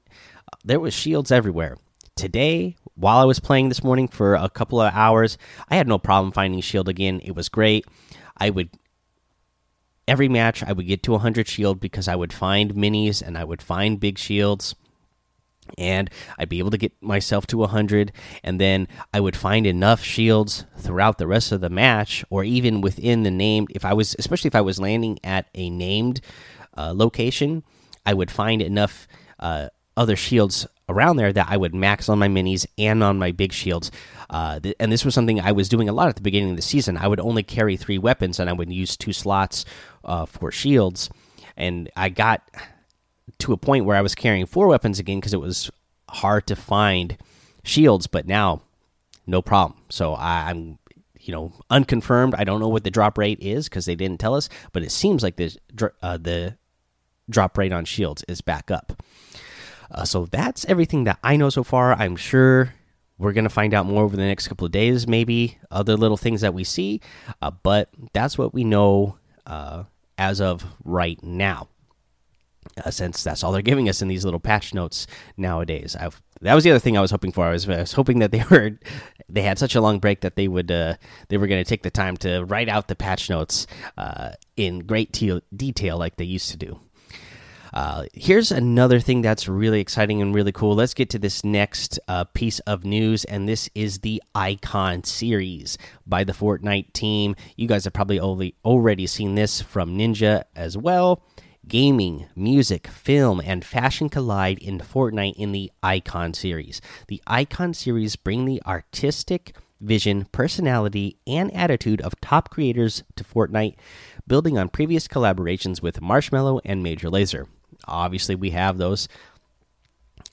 there 0.63 0.79
was 0.79 0.93
shields 0.93 1.33
everywhere. 1.33 1.79
Today, 2.17 2.77
while 2.97 3.17
I 3.17 3.25
was 3.25 3.41
playing 3.41 3.71
this 3.71 3.83
morning 3.83 4.09
for 4.09 4.35
a 4.35 4.51
couple 4.51 4.79
of 4.79 4.93
hours, 4.93 5.39
I 5.71 5.77
had 5.77 5.89
no 5.89 5.97
problem 5.97 6.33
finding 6.33 6.61
shield 6.61 6.87
again. 6.87 7.23
It 7.25 7.35
was 7.35 7.49
great. 7.49 7.87
I 8.37 8.51
would 8.51 8.69
every 10.07 10.29
match 10.29 10.63
I 10.63 10.75
would 10.75 10.87
get 10.87 11.03
to 11.05 11.13
100 11.13 11.49
shield 11.49 11.81
because 11.81 12.09
I 12.09 12.17
would 12.17 12.33
find 12.33 12.75
minis 12.75 13.23
and 13.23 13.39
I 13.39 13.45
would 13.45 13.63
find 13.63 13.99
big 13.99 14.19
shields. 14.19 14.75
And 15.79 16.11
I'd 16.39 16.49
be 16.49 16.59
able 16.59 16.71
to 16.71 16.79
get 16.79 16.93
myself 17.03 17.47
to 17.49 17.59
100 17.59 18.13
and 18.43 18.61
then 18.61 18.89
I 19.13 19.21
would 19.21 19.37
find 19.37 19.67
enough 19.67 20.03
shields 20.03 20.65
throughout 20.77 21.19
the 21.19 21.27
rest 21.27 21.53
of 21.53 21.61
the 21.61 21.71
match 21.71 22.25
or 22.31 22.45
even 22.45 22.81
within 22.81 23.23
the 23.23 23.31
named 23.31 23.69
if 23.75 23.85
I 23.85 23.93
was 23.93 24.17
especially 24.19 24.49
if 24.49 24.55
I 24.55 24.61
was 24.61 24.81
landing 24.81 25.19
at 25.25 25.47
a 25.55 25.71
named 25.71 26.21
uh, 26.77 26.93
location 26.95 27.63
I 28.05 28.15
would 28.15 28.31
find 28.31 28.63
enough 28.63 29.07
uh, 29.39 29.69
other 29.97 30.17
shields 30.17 30.67
around 30.89 31.17
there 31.17 31.33
that 31.33 31.47
I 31.49 31.57
would 31.57 31.75
max 31.75 32.09
on 32.09 32.19
my 32.19 32.29
minis 32.29 32.67
and 32.77 33.03
on 33.03 33.19
my 33.19 33.31
big 33.33 33.53
shields. 33.53 33.91
Uh, 34.29 34.59
th 34.61 34.75
and 34.81 34.91
this 34.91 35.05
was 35.05 35.15
something 35.15 35.41
I 35.41 35.53
was 35.53 35.69
doing 35.69 35.89
a 35.89 35.93
lot 35.93 36.09
at 36.09 36.17
the 36.17 36.23
beginning 36.23 36.51
of 36.51 36.57
the 36.57 36.63
season. 36.63 36.97
I 36.97 37.07
would 37.07 37.21
only 37.21 37.43
carry 37.43 37.77
three 37.77 37.99
weapons 37.99 38.41
and 38.41 38.51
I 38.51 38.53
would 38.53 38.73
use 38.73 38.97
two 38.97 39.13
slots 39.13 39.65
uh, 40.05 40.27
for 40.27 40.51
shields 40.51 41.11
and 41.57 41.91
I 41.97 42.09
got 42.09 42.43
to 43.41 43.53
a 43.53 43.57
point 43.57 43.85
where 43.85 43.97
I 43.97 44.03
was 44.03 44.15
carrying 44.15 44.47
four 44.47 44.69
weapons 44.69 44.99
again 44.99 45.19
because 45.19 45.35
it 45.35 45.41
was 45.41 45.71
hard 46.09 46.47
to 46.49 46.57
find 46.57 47.17
shields, 47.63 48.07
but 48.07 48.27
now 48.27 48.63
no 49.27 49.43
problem. 49.43 49.81
So 49.89 50.15
I, 50.15 50.51
am 50.51 50.79
you 51.21 51.33
know, 51.33 51.53
unconfirmed. 51.69 52.35
I 52.37 52.45
don't 52.45 52.61
know 52.61 52.69
what 52.69 52.85
the 52.85 52.91
drop 52.91 53.19
rate 53.19 53.39
is 53.41 53.69
because 53.69 53.85
they 53.85 53.95
didn't 53.95 54.21
tell 54.21 54.35
us, 54.35 54.49
but 54.73 54.83
it 54.83 54.91
seems 54.91 55.23
like 55.23 55.37
this 55.37 55.57
uh, 56.03 56.17
the 56.17 56.57
drop 57.29 57.57
rate 57.57 57.73
on 57.73 57.85
shields 57.85 58.25
is 58.27 58.41
back 58.41 58.71
up. 58.71 59.03
Uh, 59.91 60.05
so 60.05 60.27
that's 60.27 60.65
everything 60.67 61.05
that 61.05 61.19
I 61.23 61.37
know 61.37 61.51
so 61.51 61.63
far. 61.63 61.95
I'm 61.95 62.17
sure 62.17 62.75
we're 63.19 63.33
gonna 63.33 63.49
find 63.51 63.75
out 63.75 63.87
more 63.87 64.03
over 64.03 64.17
the 64.17 64.23
next 64.23 64.49
couple 64.49 64.65
of 64.65 64.73
days, 64.73 65.07
maybe 65.07 65.59
other 65.71 65.97
little 65.97 66.17
things 66.17 66.41
that 66.41 66.55
we 66.55 66.65
see, 66.65 67.01
uh, 67.43 67.51
but 67.51 67.91
that's 68.13 68.39
what 68.39 68.55
we 68.55 68.65
know 68.65 69.19
uh, 69.47 69.85
as 70.17 70.41
of 70.41 70.65
right 70.85 71.23
now 71.23 71.69
uh, 72.85 72.91
since 72.91 73.23
that's 73.23 73.43
all 73.43 73.53
they're 73.53 73.63
giving 73.63 73.89
us 73.89 74.03
in 74.03 74.09
these 74.09 74.25
little 74.25 74.41
patch 74.41 74.75
notes 74.75 75.07
nowadays. 75.37 75.97
I've, 75.99 76.21
that 76.41 76.55
was 76.55 76.65
the 76.65 76.71
other 76.71 76.79
thing 76.79 76.97
I 76.97 77.01
was 77.01 77.11
hoping 77.11 77.33
for. 77.33 77.45
I 77.45 77.53
was, 77.53 77.69
I 77.69 77.81
was 77.81 77.93
hoping 77.93 78.19
that 78.21 78.31
they 78.31 78.45
were 78.51 78.79
they 79.29 79.43
had 79.43 79.59
such 79.59 79.75
a 79.75 79.81
long 79.81 79.99
break 79.99 80.21
that 80.23 80.37
they 80.37 80.49
would 80.49 80.71
uh, 80.71 80.95
they 81.29 81.39
were 81.39 81.47
going 81.47 81.63
to 81.63 81.69
take 81.69 81.83
the 81.83 81.91
time 81.91 82.17
to 82.19 82.45
write 82.45 82.69
out 82.69 82.89
the 82.89 82.97
patch 82.97 83.31
notes 83.31 83.67
uh, 83.97 84.31
in 84.57 84.81
great 84.81 85.13
detail 85.57 85.99
like 85.99 86.17
they 86.17 86.25
used 86.25 86.51
to 86.51 86.57
do. 86.57 86.81
Uh, 87.73 88.05
here's 88.13 88.51
another 88.51 88.99
thing 88.99 89.23
that's 89.23 89.49
really 89.49 89.81
exciting 89.81 90.21
and 90.21 90.35
really 90.35 90.53
cool. 90.53 90.75
Let's 90.75 90.95
get 90.95 91.11
to 91.11 91.19
this 91.19 91.45
next 91.45 92.01
uh, 92.09 92.25
piece 92.25 92.59
of 92.61 92.85
news, 92.85 93.25
and 93.25 93.49
this 93.49 93.71
is 93.75 94.01
the 94.01 94.23
Icon 94.35 95.05
series 95.05 95.79
by 96.07 96.25
the 96.25 96.33
Fortnite 96.33 96.93
team. 96.93 97.37
You 97.57 97.69
guys 97.69 97.85
have 97.85 97.93
probably 97.93 98.19
only 98.19 98.57
already 98.65 99.07
seen 99.07 99.37
this 99.37 99.61
from 99.63 99.97
Ninja 99.97 100.45
as 100.57 100.77
well. 100.77 101.23
Gaming, 101.69 102.27
music, 102.35 102.87
film, 102.87 103.41
and 103.45 103.65
fashion 103.65 104.09
collide 104.09 104.59
in 104.59 104.79
Fortnite 104.79 105.37
in 105.37 105.53
the 105.53 105.71
Icon 105.83 106.33
series. 106.33 106.81
The 107.09 107.23
Icon 107.27 107.75
series 107.75 108.17
bring 108.17 108.45
the 108.45 108.63
artistic 108.67 109.55
vision, 109.81 110.27
personality, 110.33 111.17
and 111.27 111.55
attitude 111.55 112.01
of 112.01 112.21
top 112.21 112.51
creators 112.51 113.05
to 113.17 113.25
Fortnite, 113.25 113.77
building 114.27 114.59
on 114.59 114.69
previous 114.69 115.07
collaborations 115.07 115.83
with 115.83 116.01
Marshmello 116.01 116.61
and 116.65 116.83
Major 116.83 117.09
Lazer. 117.09 117.47
Obviously, 117.87 118.35
we 118.35 118.51
have 118.51 118.79
those 118.79 119.07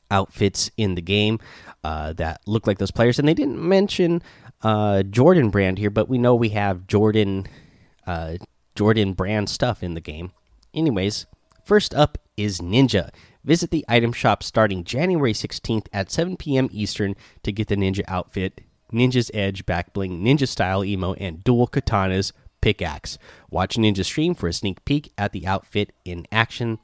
outfits 0.10 0.72
in 0.78 0.96
the 0.96 1.02
game 1.02 1.40
uh, 1.84 2.14
that 2.14 2.42
look 2.46 2.68
like 2.68 2.78
those 2.78 2.92
players, 2.92 3.20
and 3.20 3.28
they 3.28 3.34
didn't 3.34 3.62
mention 3.62 4.22
uh, 4.64 5.04
Jordan 5.04 5.50
brand 5.50 5.78
here, 5.78 5.90
but 5.90 6.10
we 6.10 6.18
know 6.18 6.36
we 6.36 6.50
have 6.50 6.88
Jordan 6.88 7.48
uh, 8.06 8.38
Jordan 8.76 9.14
brand 9.14 9.50
stuff 9.50 9.84
in 9.84 9.94
the 9.94 10.02
game. 10.02 10.32
Anyways, 10.78 11.26
first 11.64 11.96
up 11.96 12.20
is 12.38 12.62
Ninja. 12.62 13.10
Visit 13.44 13.72
the 13.72 13.84
item 13.90 14.14
shop 14.14 14.44
starting 14.44 14.84
January 14.84 15.34
16th 15.34 15.88
at 15.92 16.12
7 16.12 16.38
p.m. 16.38 16.70
Eastern 16.72 17.16
to 17.42 17.52
get 17.52 17.68
the 17.68 17.76
Ninja 17.76 18.04
outfit, 18.08 18.62
Ninja's 18.94 19.32
Edge 19.34 19.66
back 19.66 19.92
bling, 19.92 20.24
Ninja 20.24 20.48
style 20.48 20.86
emo, 20.86 21.14
and 21.14 21.44
dual 21.44 21.68
katanas 21.68 22.32
pickaxe. 22.62 23.18
Watch 23.50 23.76
Ninja 23.76 24.06
stream 24.06 24.36
for 24.36 24.48
a 24.48 24.54
sneak 24.54 24.86
peek 24.86 25.12
at 25.18 25.32
the 25.32 25.48
outfit 25.48 25.94
in 26.06 26.28
action. 26.32 26.78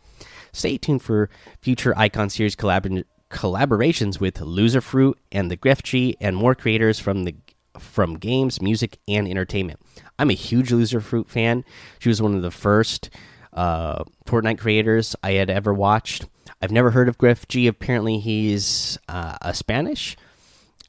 Stay 0.52 0.80
tuned 0.80 1.04
for 1.04 1.30
future 1.62 1.94
Icon 1.96 2.32
Series 2.32 2.56
collab 2.56 3.04
collaborations 3.30 4.20
with 4.20 4.36
Loserfruit 4.40 5.14
and 5.32 5.52
the 5.52 5.58
Grefg 5.58 6.16
and 6.20 6.36
more 6.36 6.56
creators 6.56 6.98
from 6.98 7.26
the 7.26 7.36
from 7.78 8.16
games, 8.16 8.62
music, 8.62 8.98
and 9.08 9.28
entertainment. 9.28 9.80
I'm 10.18 10.30
a 10.30 10.34
huge 10.34 10.70
Loserfruit 10.70 11.30
fan. 11.30 11.64
She 12.00 12.10
was 12.10 12.22
one 12.22 12.36
of 12.36 12.42
the 12.42 12.52
first 12.52 13.10
uh, 13.54 14.04
Fortnite 14.26 14.58
creators 14.58 15.16
I 15.24 15.34
had 15.34 15.50
ever 15.50 15.74
watched. 15.74 16.26
I've 16.62 16.72
never 16.72 16.92
heard 16.92 17.10
of 17.10 17.18
Griff 17.18 17.48
G. 17.48 17.68
Apparently, 17.68 18.20
he's 18.20 18.98
uh, 19.08 19.38
a 19.42 19.54
Spanish 19.54 20.18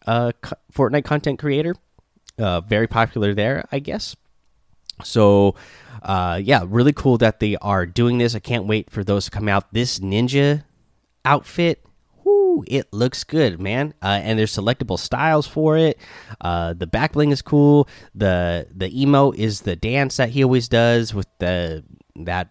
uh, 0.06 0.32
Fortnite 0.72 1.04
content 1.04 1.38
creator, 1.38 1.74
uh, 2.38 2.60
very 2.60 2.86
popular 2.86 3.34
there, 3.34 3.66
I 3.72 3.78
guess. 3.78 4.16
So, 5.02 5.56
uh, 6.02 6.40
yeah, 6.42 6.64
really 6.66 6.92
cool 6.92 7.18
that 7.18 7.40
they 7.40 7.56
are 7.56 7.86
doing 7.86 8.18
this. 8.18 8.34
I 8.34 8.38
can't 8.38 8.66
wait 8.66 8.90
for 8.90 9.02
those 9.02 9.24
to 9.26 9.30
come 9.30 9.48
out. 9.48 9.72
This 9.72 9.98
ninja 9.98 10.64
outfit, 11.24 11.84
it 12.68 12.92
looks 12.92 13.24
good, 13.24 13.60
man. 13.60 13.94
Uh, 14.00 14.20
and 14.22 14.38
there's 14.38 14.54
selectable 14.54 14.98
styles 14.98 15.46
for 15.46 15.76
it. 15.76 15.98
Uh, 16.40 16.74
the 16.74 16.86
back 16.86 17.12
bling 17.12 17.32
is 17.32 17.42
cool. 17.42 17.88
the 18.14 18.68
The 18.74 19.00
emo 19.00 19.32
is 19.32 19.62
the 19.62 19.76
dance 19.76 20.18
that 20.18 20.30
he 20.30 20.44
always 20.44 20.68
does 20.68 21.12
with 21.12 21.26
the 21.38 21.82
that 22.16 22.48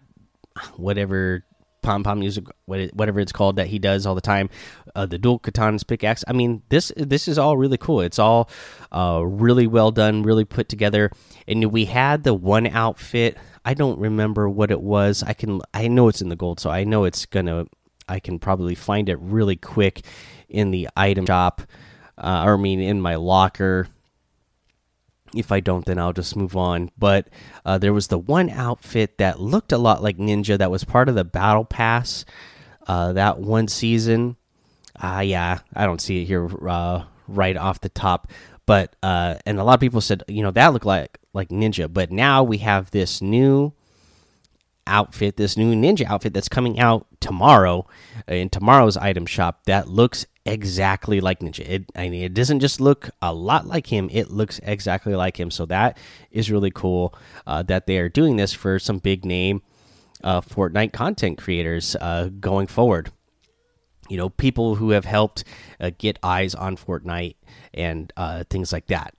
whatever 0.76 1.44
pom 1.84 2.02
pom 2.02 2.18
music, 2.18 2.46
whatever 2.64 3.20
it's 3.20 3.30
called 3.30 3.56
that 3.56 3.68
he 3.68 3.78
does 3.78 4.06
all 4.06 4.14
the 4.14 4.20
time. 4.20 4.48
Uh, 4.94 5.06
the 5.06 5.18
dual 5.18 5.38
katanas 5.38 5.86
pickaxe. 5.86 6.24
I 6.26 6.32
mean, 6.32 6.62
this 6.70 6.90
this 6.96 7.28
is 7.28 7.38
all 7.38 7.56
really 7.56 7.76
cool. 7.76 8.00
It's 8.00 8.18
all 8.18 8.50
uh, 8.90 9.22
really 9.24 9.66
well 9.66 9.92
done, 9.92 10.22
really 10.22 10.44
put 10.44 10.68
together. 10.68 11.10
And 11.46 11.64
we 11.70 11.84
had 11.84 12.24
the 12.24 12.34
one 12.34 12.66
outfit. 12.66 13.36
I 13.64 13.74
don't 13.74 13.98
remember 13.98 14.48
what 14.48 14.70
it 14.70 14.80
was. 14.80 15.22
I 15.22 15.34
can. 15.34 15.60
I 15.72 15.86
know 15.88 16.08
it's 16.08 16.22
in 16.22 16.30
the 16.30 16.36
gold, 16.36 16.58
so 16.58 16.70
I 16.70 16.84
know 16.84 17.04
it's 17.04 17.26
gonna. 17.26 17.66
I 18.08 18.18
can 18.18 18.38
probably 18.38 18.74
find 18.74 19.08
it 19.08 19.18
really 19.20 19.56
quick 19.56 20.04
in 20.48 20.70
the 20.70 20.88
item 20.96 21.26
shop, 21.26 21.62
uh, 22.18 22.42
or 22.44 22.54
I 22.54 22.56
mean 22.56 22.80
in 22.80 23.00
my 23.00 23.14
locker 23.14 23.88
if 25.36 25.52
I 25.52 25.60
don't, 25.60 25.84
then 25.84 25.98
I'll 25.98 26.12
just 26.12 26.36
move 26.36 26.56
on. 26.56 26.90
But 26.98 27.28
uh, 27.64 27.78
there 27.78 27.92
was 27.92 28.08
the 28.08 28.18
one 28.18 28.50
outfit 28.50 29.18
that 29.18 29.40
looked 29.40 29.72
a 29.72 29.78
lot 29.78 30.02
like 30.02 30.18
Ninja 30.18 30.58
that 30.58 30.70
was 30.70 30.84
part 30.84 31.08
of 31.08 31.14
the 31.14 31.24
Battle 31.24 31.64
Pass 31.64 32.24
uh, 32.86 33.12
that 33.14 33.38
one 33.38 33.68
season. 33.68 34.36
Ah, 34.96 35.18
uh, 35.18 35.20
yeah, 35.20 35.58
I 35.74 35.86
don't 35.86 36.00
see 36.00 36.22
it 36.22 36.26
here 36.26 36.48
uh, 36.68 37.04
right 37.26 37.56
off 37.56 37.80
the 37.80 37.88
top. 37.88 38.30
But 38.66 38.94
uh, 39.02 39.36
and 39.44 39.58
a 39.58 39.64
lot 39.64 39.74
of 39.74 39.80
people 39.80 40.00
said, 40.00 40.22
you 40.28 40.42
know, 40.42 40.50
that 40.52 40.72
looked 40.72 40.86
like 40.86 41.18
like 41.32 41.48
Ninja. 41.48 41.92
But 41.92 42.10
now 42.10 42.42
we 42.42 42.58
have 42.58 42.90
this 42.90 43.20
new 43.20 43.72
outfit, 44.86 45.36
this 45.36 45.56
new 45.56 45.74
ninja 45.74 46.06
outfit 46.06 46.34
that's 46.34 46.48
coming 46.48 46.78
out 46.78 47.06
tomorrow 47.20 47.86
in 48.28 48.50
tomorrow's 48.50 48.96
item 48.96 49.26
shop 49.26 49.64
that 49.64 49.88
looks 49.88 50.26
exactly 50.46 51.20
like 51.20 51.40
Ninja. 51.40 51.68
It, 51.68 51.84
I 51.96 52.08
mean, 52.08 52.22
it 52.22 52.34
doesn't 52.34 52.60
just 52.60 52.80
look 52.80 53.10
a 53.22 53.32
lot 53.32 53.66
like 53.66 53.86
him; 53.86 54.08
it 54.12 54.30
looks 54.30 54.60
exactly 54.62 55.14
like 55.14 55.38
him. 55.38 55.50
So 55.50 55.66
that 55.66 55.98
is 56.30 56.50
really 56.50 56.70
cool 56.70 57.14
uh, 57.46 57.62
that 57.64 57.86
they 57.86 57.98
are 57.98 58.08
doing 58.08 58.36
this 58.36 58.52
for 58.52 58.78
some 58.78 58.98
big 58.98 59.24
name 59.24 59.62
uh, 60.22 60.40
Fortnite 60.40 60.92
content 60.92 61.38
creators 61.38 61.96
uh, 62.00 62.30
going 62.40 62.66
forward. 62.66 63.10
You 64.08 64.16
know, 64.18 64.28
people 64.28 64.74
who 64.74 64.90
have 64.90 65.04
helped 65.04 65.44
uh, 65.80 65.90
get 65.96 66.18
eyes 66.22 66.54
on 66.54 66.76
Fortnite 66.76 67.36
and 67.72 68.12
uh, 68.16 68.44
things 68.50 68.72
like 68.72 68.86
that. 68.88 69.14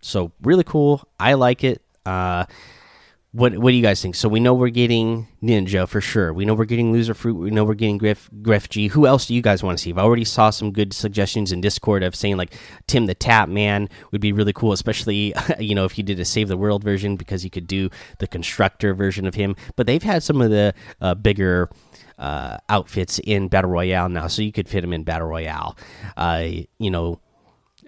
So 0.00 0.32
really 0.42 0.62
cool. 0.64 1.08
I 1.18 1.34
like 1.34 1.64
it. 1.64 1.82
What 3.36 3.58
what 3.58 3.72
do 3.72 3.76
you 3.76 3.82
guys 3.82 4.00
think? 4.00 4.14
So 4.14 4.30
we 4.30 4.40
know 4.40 4.54
we're 4.54 4.70
getting 4.70 5.28
Ninja 5.42 5.86
for 5.86 6.00
sure. 6.00 6.32
We 6.32 6.46
know 6.46 6.54
we're 6.54 6.64
getting 6.64 6.94
Loserfruit. 6.94 7.34
We 7.34 7.50
know 7.50 7.64
we're 7.64 7.74
getting 7.74 7.98
Griff 7.98 8.30
Griff 8.40 8.70
G. 8.70 8.88
Who 8.88 9.06
else 9.06 9.26
do 9.26 9.34
you 9.34 9.42
guys 9.42 9.62
want 9.62 9.76
to 9.76 9.82
see? 9.82 9.90
I've 9.90 9.98
already 9.98 10.24
saw 10.24 10.48
some 10.48 10.72
good 10.72 10.94
suggestions 10.94 11.52
in 11.52 11.60
Discord 11.60 12.02
of 12.02 12.14
saying 12.14 12.38
like 12.38 12.56
TimTheTatman 12.88 13.90
would 14.10 14.22
be 14.22 14.32
really 14.32 14.54
cool, 14.54 14.72
especially 14.72 15.34
you 15.58 15.74
know 15.74 15.84
if 15.84 15.98
you 15.98 16.02
did 16.02 16.18
a 16.18 16.24
Save 16.24 16.48
the 16.48 16.56
World 16.56 16.82
version 16.82 17.16
because 17.16 17.44
you 17.44 17.50
could 17.50 17.66
do 17.66 17.90
the 18.20 18.26
constructor 18.26 18.94
version 18.94 19.26
of 19.26 19.34
him. 19.34 19.54
But 19.76 19.86
they've 19.86 20.02
had 20.02 20.22
some 20.22 20.40
of 20.40 20.50
the 20.50 20.72
uh, 21.02 21.14
bigger 21.14 21.68
uh, 22.18 22.56
outfits 22.70 23.18
in 23.18 23.48
Battle 23.48 23.70
Royale 23.70 24.08
now, 24.08 24.28
so 24.28 24.40
you 24.40 24.52
could 24.52 24.66
fit 24.66 24.82
him 24.82 24.94
in 24.94 25.04
Battle 25.04 25.28
Royale. 25.28 25.76
Uh, 26.16 26.48
you 26.78 26.90
know, 26.90 27.20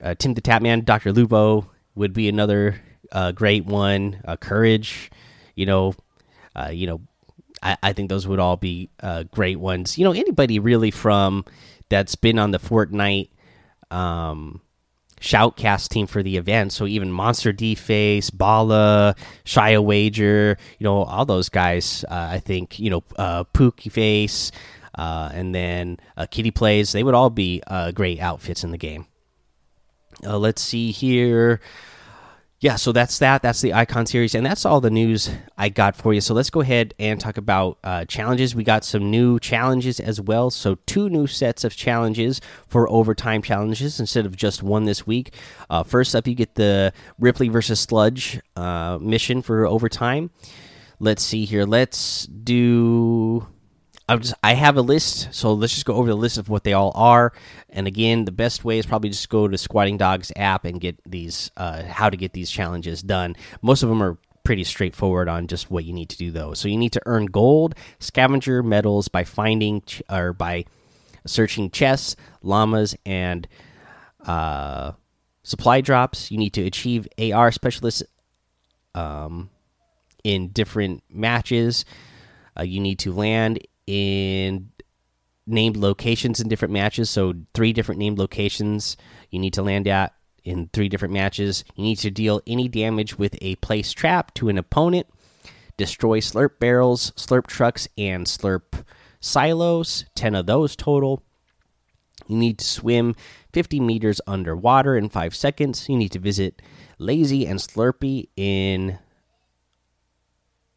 uh, 0.02 0.14
TimTheTatman, 0.14 0.84
Doctor 0.84 1.10
Lupo 1.10 1.70
would 1.94 2.12
be 2.12 2.28
another 2.28 2.82
uh, 3.12 3.32
great 3.32 3.64
one. 3.64 4.20
Uh, 4.26 4.36
Courage 4.36 5.10
you 5.58 5.66
know, 5.66 5.94
uh, 6.54 6.70
you 6.72 6.86
know, 6.86 7.00
I, 7.62 7.76
I, 7.82 7.92
think 7.92 8.08
those 8.08 8.28
would 8.28 8.38
all 8.38 8.56
be 8.56 8.90
uh, 9.00 9.24
great 9.24 9.58
ones. 9.58 9.98
You 9.98 10.04
know, 10.04 10.12
anybody 10.12 10.60
really 10.60 10.92
from 10.92 11.44
that's 11.88 12.14
been 12.14 12.38
on 12.38 12.52
the 12.52 12.60
Fortnite 12.60 13.30
um, 13.90 14.60
shoutcast 15.20 15.88
team 15.88 16.06
for 16.06 16.22
the 16.22 16.36
event. 16.36 16.72
So 16.72 16.86
even 16.86 17.10
MonsterDface, 17.10 18.36
Bala, 18.36 19.16
Shia 19.44 19.82
Wager, 19.82 20.56
you 20.78 20.84
know, 20.84 21.02
all 21.02 21.26
those 21.26 21.48
guys. 21.48 22.04
Uh, 22.08 22.28
I 22.30 22.38
think 22.38 22.78
you 22.78 22.90
know, 22.90 23.02
uh, 23.16 23.42
Pookie 23.52 23.90
Face. 23.90 24.52
uh, 24.94 25.30
and 25.32 25.52
then 25.54 25.98
uh, 26.16 26.26
Kitty 26.30 26.52
plays. 26.52 26.92
They 26.92 27.02
would 27.02 27.14
all 27.14 27.30
be 27.30 27.62
uh, 27.66 27.90
great 27.90 28.20
outfits 28.20 28.62
in 28.62 28.70
the 28.70 28.78
game. 28.78 29.06
Uh, 30.24 30.38
let's 30.38 30.62
see 30.62 30.92
here 30.92 31.60
yeah, 32.60 32.74
so 32.74 32.90
that's 32.90 33.20
that. 33.20 33.40
That's 33.40 33.60
the 33.60 33.72
icon 33.72 34.06
series, 34.06 34.34
and 34.34 34.44
that's 34.44 34.66
all 34.66 34.80
the 34.80 34.90
news 34.90 35.30
I 35.56 35.68
got 35.68 35.94
for 35.94 36.12
you. 36.12 36.20
So 36.20 36.34
let's 36.34 36.50
go 36.50 36.60
ahead 36.60 36.92
and 36.98 37.20
talk 37.20 37.36
about 37.36 37.78
uh, 37.84 38.04
challenges. 38.06 38.52
We 38.52 38.64
got 38.64 38.84
some 38.84 39.12
new 39.12 39.38
challenges 39.38 40.00
as 40.00 40.20
well. 40.20 40.50
So 40.50 40.76
two 40.84 41.08
new 41.08 41.28
sets 41.28 41.62
of 41.62 41.76
challenges 41.76 42.40
for 42.66 42.90
overtime 42.90 43.42
challenges 43.42 44.00
instead 44.00 44.26
of 44.26 44.34
just 44.34 44.60
one 44.64 44.86
this 44.86 45.06
week. 45.06 45.34
Uh, 45.70 45.84
first 45.84 46.16
up, 46.16 46.26
you 46.26 46.34
get 46.34 46.56
the 46.56 46.92
Ripley 47.20 47.48
versus 47.48 47.78
Sludge 47.78 48.40
uh, 48.56 48.98
mission 49.00 49.40
for 49.40 49.64
overtime. 49.64 50.30
Let's 50.98 51.22
see 51.22 51.44
here. 51.44 51.64
Let's 51.64 52.26
do 52.26 53.46
I'm 54.08 54.20
just 54.20 54.34
I 54.42 54.54
have 54.54 54.76
a 54.76 54.82
list, 54.82 55.34
so 55.34 55.52
let's 55.52 55.74
just 55.74 55.84
go 55.84 55.94
over 55.94 56.08
the 56.08 56.16
list 56.16 56.38
of 56.38 56.48
what 56.48 56.64
they 56.64 56.72
all 56.72 56.92
are. 56.94 57.32
And 57.68 57.86
again, 57.86 58.24
the 58.24 58.32
best 58.32 58.64
way 58.64 58.78
is 58.78 58.86
probably 58.86 59.10
just 59.10 59.28
go 59.28 59.46
to 59.46 59.58
Squatting 59.58 59.98
Dogs 59.98 60.32
app 60.34 60.64
and 60.64 60.80
get 60.80 60.98
these 61.04 61.50
uh, 61.56 61.82
how 61.84 62.08
to 62.08 62.16
get 62.16 62.32
these 62.32 62.50
challenges 62.50 63.02
done. 63.02 63.36
Most 63.60 63.82
of 63.82 63.90
them 63.90 64.02
are 64.02 64.16
pretty 64.44 64.64
straightforward 64.64 65.28
on 65.28 65.46
just 65.46 65.70
what 65.70 65.84
you 65.84 65.92
need 65.92 66.08
to 66.08 66.16
do 66.16 66.30
though. 66.30 66.54
So 66.54 66.68
you 66.68 66.78
need 66.78 66.92
to 66.92 67.02
earn 67.04 67.26
gold, 67.26 67.74
scavenger 67.98 68.62
medals 68.62 69.08
by 69.08 69.24
finding 69.24 69.82
or 70.08 70.32
by 70.32 70.64
searching 71.26 71.70
chests, 71.70 72.16
llamas, 72.42 72.96
and 73.04 73.46
uh, 74.24 74.92
supply 75.42 75.82
drops. 75.82 76.30
You 76.30 76.38
need 76.38 76.54
to 76.54 76.64
achieve 76.64 77.06
AR 77.18 77.52
specialists 77.52 78.02
um, 78.94 79.50
in 80.24 80.48
different 80.48 81.02
matches. 81.10 81.84
Uh, 82.58 82.62
you 82.62 82.80
need 82.80 82.98
to 83.00 83.12
land 83.12 83.60
in 83.88 84.70
named 85.46 85.76
locations 85.78 86.40
in 86.40 86.48
different 86.48 86.72
matches. 86.72 87.08
So, 87.08 87.34
three 87.54 87.72
different 87.72 87.98
named 87.98 88.18
locations 88.18 88.96
you 89.30 89.38
need 89.38 89.54
to 89.54 89.62
land 89.62 89.88
at 89.88 90.14
in 90.44 90.68
three 90.72 90.88
different 90.88 91.14
matches. 91.14 91.64
You 91.74 91.84
need 91.84 91.96
to 91.96 92.10
deal 92.10 92.42
any 92.46 92.68
damage 92.68 93.18
with 93.18 93.36
a 93.40 93.56
place 93.56 93.92
trap 93.92 94.34
to 94.34 94.48
an 94.48 94.58
opponent, 94.58 95.06
destroy 95.76 96.20
slurp 96.20 96.58
barrels, 96.60 97.12
slurp 97.12 97.46
trucks, 97.46 97.88
and 97.96 98.26
slurp 98.26 98.84
silos, 99.20 100.04
10 100.14 100.34
of 100.34 100.46
those 100.46 100.76
total. 100.76 101.22
You 102.28 102.36
need 102.36 102.58
to 102.58 102.64
swim 102.64 103.14
50 103.54 103.80
meters 103.80 104.20
underwater 104.26 104.96
in 104.96 105.08
5 105.08 105.34
seconds. 105.34 105.88
You 105.88 105.96
need 105.96 106.12
to 106.12 106.18
visit 106.18 106.60
Lazy 106.98 107.46
and 107.46 107.58
Slurpy 107.58 108.28
in 108.36 108.98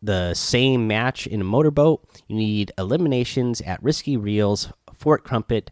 the 0.02 0.34
same 0.34 0.88
match 0.88 1.28
in 1.28 1.42
a 1.42 1.46
motorboat, 1.46 2.04
you 2.28 2.36
need 2.36 2.72
eliminations 2.78 3.62
at 3.62 3.82
Risky 3.84 4.18
Reels, 4.18 4.72
Fort 4.94 5.24
Crumpet, 5.24 5.70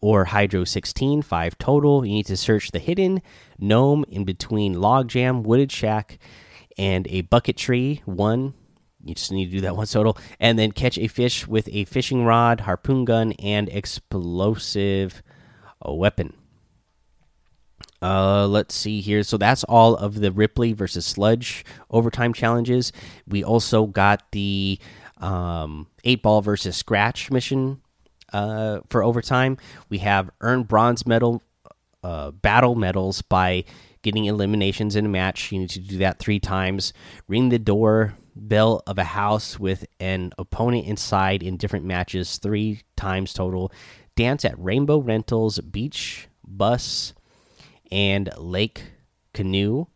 or 0.00 0.26
Hydro 0.26 0.64
16, 0.64 1.22
5 1.22 1.58
total. 1.58 2.04
You 2.04 2.12
need 2.12 2.26
to 2.26 2.36
search 2.36 2.72
the 2.72 2.78
hidden 2.78 3.22
gnome 3.58 4.04
in 4.08 4.24
between 4.24 4.74
Logjam, 4.74 5.42
Wooded 5.42 5.72
Shack, 5.72 6.18
and 6.76 7.06
a 7.08 7.22
bucket 7.22 7.56
tree, 7.56 8.02
1. 8.04 8.54
You 9.04 9.14
just 9.14 9.32
need 9.32 9.46
to 9.46 9.52
do 9.52 9.60
that 9.62 9.76
once 9.76 9.92
total. 9.92 10.18
And 10.38 10.58
then 10.58 10.72
catch 10.72 10.98
a 10.98 11.06
fish 11.06 11.46
with 11.46 11.68
a 11.72 11.84
fishing 11.84 12.24
rod, 12.24 12.60
harpoon 12.60 13.04
gun, 13.04 13.32
and 13.32 13.68
explosive 13.68 15.22
uh, 15.86 15.92
weapon. 15.92 16.34
Uh, 18.02 18.46
let's 18.48 18.74
see 18.74 19.00
here. 19.00 19.22
So 19.22 19.36
that's 19.36 19.64
all 19.64 19.94
of 19.94 20.20
the 20.20 20.32
Ripley 20.32 20.72
versus 20.72 21.06
Sludge 21.06 21.64
overtime 21.90 22.32
challenges. 22.32 22.92
We 23.28 23.44
also 23.44 23.86
got 23.86 24.30
the 24.32 24.78
um, 25.18 25.86
eight 26.04 26.22
ball 26.22 26.42
versus 26.42 26.76
Scratch 26.76 27.30
mission 27.30 27.80
uh, 28.32 28.80
for 28.90 29.04
overtime. 29.04 29.56
We 29.88 29.98
have 29.98 30.30
earned 30.40 30.66
bronze 30.68 31.06
medal 31.06 31.42
uh, 32.02 32.32
battle 32.32 32.74
medals 32.74 33.22
by 33.22 33.64
getting 34.02 34.24
eliminations 34.24 34.96
in 34.96 35.06
a 35.06 35.08
match. 35.08 35.52
You 35.52 35.60
need 35.60 35.70
to 35.70 35.78
do 35.78 35.98
that 35.98 36.18
three 36.18 36.40
times. 36.40 36.92
Ring 37.28 37.50
the 37.50 37.58
door 37.60 38.14
bell 38.34 38.82
of 38.86 38.98
a 38.98 39.04
house 39.04 39.60
with 39.60 39.86
an 40.00 40.32
opponent 40.38 40.86
inside 40.86 41.42
in 41.42 41.56
different 41.56 41.84
matches 41.84 42.38
three 42.38 42.80
times 42.96 43.32
total. 43.32 43.70
Dance 44.16 44.44
at 44.44 44.58
Rainbow 44.58 44.98
Rentals 44.98 45.60
Beach 45.60 46.28
Bus 46.44 47.14
and 47.92 48.30
Lake 48.38 48.84
Canoe. 49.34 49.86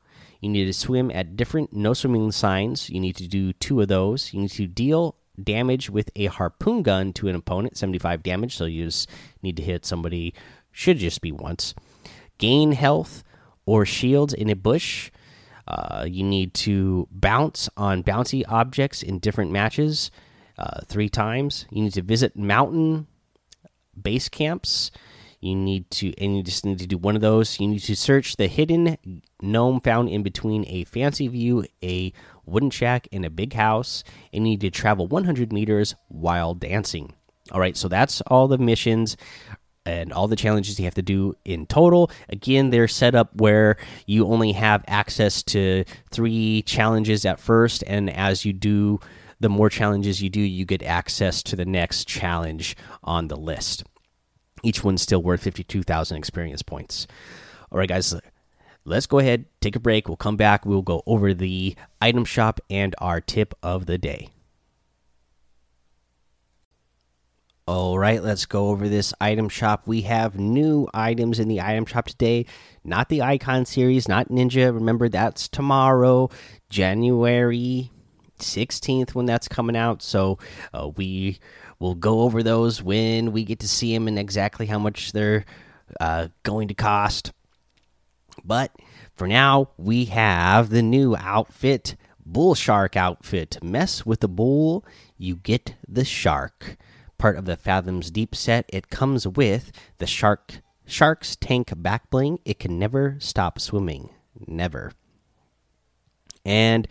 You 0.40 0.50
need 0.50 0.66
to 0.66 0.72
swim 0.72 1.10
at 1.10 1.34
different 1.36 1.72
no 1.72 1.94
swimming 1.94 2.30
signs. 2.30 2.90
You 2.90 3.00
need 3.00 3.16
to 3.16 3.26
do 3.26 3.52
two 3.54 3.80
of 3.80 3.88
those. 3.88 4.32
You 4.32 4.42
need 4.42 4.50
to 4.52 4.66
deal 4.66 5.16
damage 5.42 5.90
with 5.90 6.10
a 6.14 6.26
harpoon 6.26 6.82
gun 6.82 7.12
to 7.14 7.28
an 7.28 7.34
opponent, 7.34 7.76
75 7.76 8.22
damage. 8.22 8.54
So 8.54 8.66
you 8.66 8.84
just 8.84 9.08
need 9.42 9.56
to 9.56 9.62
hit 9.62 9.84
somebody, 9.84 10.34
should 10.70 10.98
just 10.98 11.22
be 11.22 11.32
once. 11.32 11.74
Gain 12.38 12.72
health 12.72 13.24
or 13.64 13.86
shields 13.86 14.34
in 14.34 14.50
a 14.50 14.56
bush. 14.56 15.10
Uh, 15.66 16.06
you 16.08 16.22
need 16.22 16.54
to 16.54 17.08
bounce 17.10 17.68
on 17.76 18.04
bouncy 18.04 18.44
objects 18.46 19.02
in 19.02 19.18
different 19.18 19.50
matches 19.50 20.10
uh, 20.58 20.80
three 20.86 21.08
times. 21.08 21.66
You 21.70 21.82
need 21.82 21.94
to 21.94 22.02
visit 22.02 22.36
mountain 22.36 23.06
base 24.00 24.28
camps. 24.28 24.90
You 25.40 25.54
need 25.54 25.90
to, 25.92 26.12
and 26.18 26.36
you 26.36 26.42
just 26.42 26.64
need 26.64 26.78
to 26.78 26.86
do 26.86 26.98
one 26.98 27.14
of 27.14 27.22
those. 27.22 27.60
You 27.60 27.68
need 27.68 27.80
to 27.80 27.96
search 27.96 28.36
the 28.36 28.46
hidden 28.46 28.96
gnome 29.40 29.80
found 29.80 30.08
in 30.08 30.22
between 30.22 30.64
a 30.66 30.84
fancy 30.84 31.28
view, 31.28 31.64
a 31.82 32.12
wooden 32.44 32.70
shack, 32.70 33.08
and 33.12 33.24
a 33.24 33.30
big 33.30 33.52
house. 33.52 34.02
And 34.32 34.44
you 34.44 34.52
need 34.52 34.60
to 34.62 34.70
travel 34.70 35.06
100 35.06 35.52
meters 35.52 35.94
while 36.08 36.54
dancing. 36.54 37.12
All 37.52 37.60
right, 37.60 37.76
so 37.76 37.88
that's 37.88 38.20
all 38.22 38.48
the 38.48 38.58
missions 38.58 39.16
and 39.84 40.12
all 40.12 40.26
the 40.26 40.36
challenges 40.36 40.78
you 40.78 40.84
have 40.84 40.94
to 40.94 41.02
do 41.02 41.34
in 41.44 41.66
total. 41.66 42.10
Again, 42.28 42.70
they're 42.70 42.88
set 42.88 43.14
up 43.14 43.34
where 43.36 43.76
you 44.04 44.26
only 44.26 44.52
have 44.52 44.84
access 44.88 45.42
to 45.44 45.84
three 46.10 46.62
challenges 46.62 47.24
at 47.24 47.38
first, 47.38 47.84
and 47.86 48.10
as 48.10 48.44
you 48.44 48.52
do, 48.52 48.98
the 49.38 49.48
more 49.48 49.70
challenges 49.70 50.22
you 50.22 50.28
do, 50.28 50.40
you 50.40 50.64
get 50.64 50.82
access 50.82 51.42
to 51.44 51.56
the 51.56 51.64
next 51.64 52.08
challenge 52.08 52.76
on 53.04 53.28
the 53.28 53.36
list. 53.36 53.84
Each 54.66 54.82
one's 54.82 55.00
still 55.00 55.22
worth 55.22 55.42
52,000 55.42 56.16
experience 56.16 56.60
points. 56.60 57.06
All 57.70 57.78
right, 57.78 57.88
guys, 57.88 58.12
let's 58.84 59.06
go 59.06 59.20
ahead, 59.20 59.44
take 59.60 59.76
a 59.76 59.80
break. 59.80 60.08
We'll 60.08 60.16
come 60.16 60.36
back. 60.36 60.66
We'll 60.66 60.82
go 60.82 61.04
over 61.06 61.32
the 61.32 61.76
item 62.00 62.24
shop 62.24 62.58
and 62.68 62.92
our 62.98 63.20
tip 63.20 63.54
of 63.62 63.86
the 63.86 63.96
day. 63.96 64.30
All 67.68 67.96
right, 67.96 68.20
let's 68.20 68.44
go 68.44 68.70
over 68.70 68.88
this 68.88 69.14
item 69.20 69.48
shop. 69.48 69.86
We 69.86 70.00
have 70.02 70.36
new 70.36 70.88
items 70.92 71.38
in 71.38 71.46
the 71.46 71.60
item 71.60 71.86
shop 71.86 72.06
today. 72.06 72.46
Not 72.82 73.08
the 73.08 73.22
icon 73.22 73.66
series, 73.66 74.08
not 74.08 74.30
Ninja. 74.30 74.74
Remember, 74.74 75.08
that's 75.08 75.46
tomorrow, 75.46 76.28
January 76.70 77.92
16th, 78.40 79.14
when 79.14 79.26
that's 79.26 79.46
coming 79.46 79.76
out. 79.76 80.02
So 80.02 80.40
uh, 80.74 80.88
we 80.96 81.38
We'll 81.78 81.94
go 81.94 82.20
over 82.20 82.42
those 82.42 82.82
when 82.82 83.32
we 83.32 83.44
get 83.44 83.60
to 83.60 83.68
see 83.68 83.92
them 83.92 84.08
and 84.08 84.18
exactly 84.18 84.66
how 84.66 84.78
much 84.78 85.12
they're 85.12 85.44
uh, 86.00 86.28
going 86.42 86.68
to 86.68 86.74
cost. 86.74 87.32
But 88.44 88.72
for 89.14 89.26
now, 89.26 89.70
we 89.76 90.06
have 90.06 90.70
the 90.70 90.82
new 90.82 91.16
outfit 91.16 91.96
Bull 92.26 92.54
Shark 92.56 92.96
outfit. 92.96 93.58
Mess 93.62 94.04
with 94.04 94.20
the 94.20 94.28
bull, 94.28 94.84
you 95.16 95.36
get 95.36 95.76
the 95.86 96.04
shark. 96.04 96.76
Part 97.18 97.38
of 97.38 97.46
the 97.46 97.56
Fathoms 97.56 98.10
Deep 98.10 98.34
set, 98.34 98.66
it 98.68 98.90
comes 98.90 99.26
with 99.26 99.72
the 99.98 100.06
shark 100.06 100.60
shark's 100.86 101.36
tank 101.36 101.72
back 101.76 102.10
bling. 102.10 102.40
It 102.44 102.58
can 102.58 102.78
never 102.78 103.16
stop 103.20 103.58
swimming. 103.58 104.10
Never. 104.46 104.92
And 106.44 106.86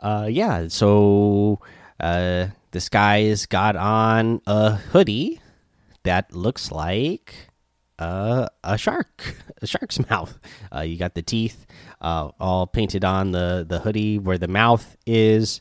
uh, 0.00 0.28
yeah, 0.28 0.68
so 0.68 1.60
uh, 2.00 2.48
this 2.70 2.88
guy's 2.88 3.46
got 3.46 3.76
on 3.76 4.40
a 4.46 4.72
hoodie 4.76 5.40
that 6.04 6.34
looks 6.34 6.72
like 6.72 7.34
uh, 7.98 8.48
a 8.64 8.76
shark, 8.76 9.36
a 9.62 9.66
shark's 9.66 9.98
mouth. 10.10 10.38
Uh, 10.74 10.80
you 10.80 10.96
got 10.98 11.14
the 11.14 11.22
teeth 11.22 11.66
uh, 12.00 12.30
all 12.40 12.66
painted 12.66 13.04
on 13.04 13.32
the 13.32 13.64
the 13.68 13.80
hoodie 13.80 14.18
where 14.18 14.38
the 14.38 14.48
mouth 14.48 14.96
is. 15.06 15.60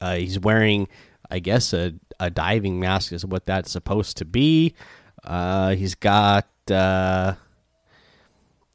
Uh, 0.00 0.16
he's 0.16 0.38
wearing, 0.38 0.88
I 1.30 1.38
guess, 1.38 1.72
a 1.72 1.94
a 2.18 2.30
diving 2.30 2.80
mask 2.80 3.12
is 3.12 3.24
what 3.24 3.44
that's 3.44 3.70
supposed 3.70 4.16
to 4.18 4.24
be. 4.24 4.74
Uh, 5.22 5.74
he's 5.74 5.94
got 5.94 6.48
uh, 6.70 7.34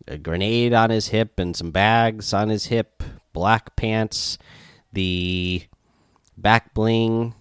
a 0.08 0.18
grenade 0.18 0.74
on 0.74 0.90
his 0.90 1.08
hip 1.08 1.40
and 1.40 1.56
some 1.56 1.72
bags 1.72 2.34
on 2.34 2.50
his 2.50 2.66
hip. 2.68 3.04
Black 3.34 3.76
pants. 3.76 4.38
The 4.94 5.64
back 6.42 6.74
bling 6.74 7.34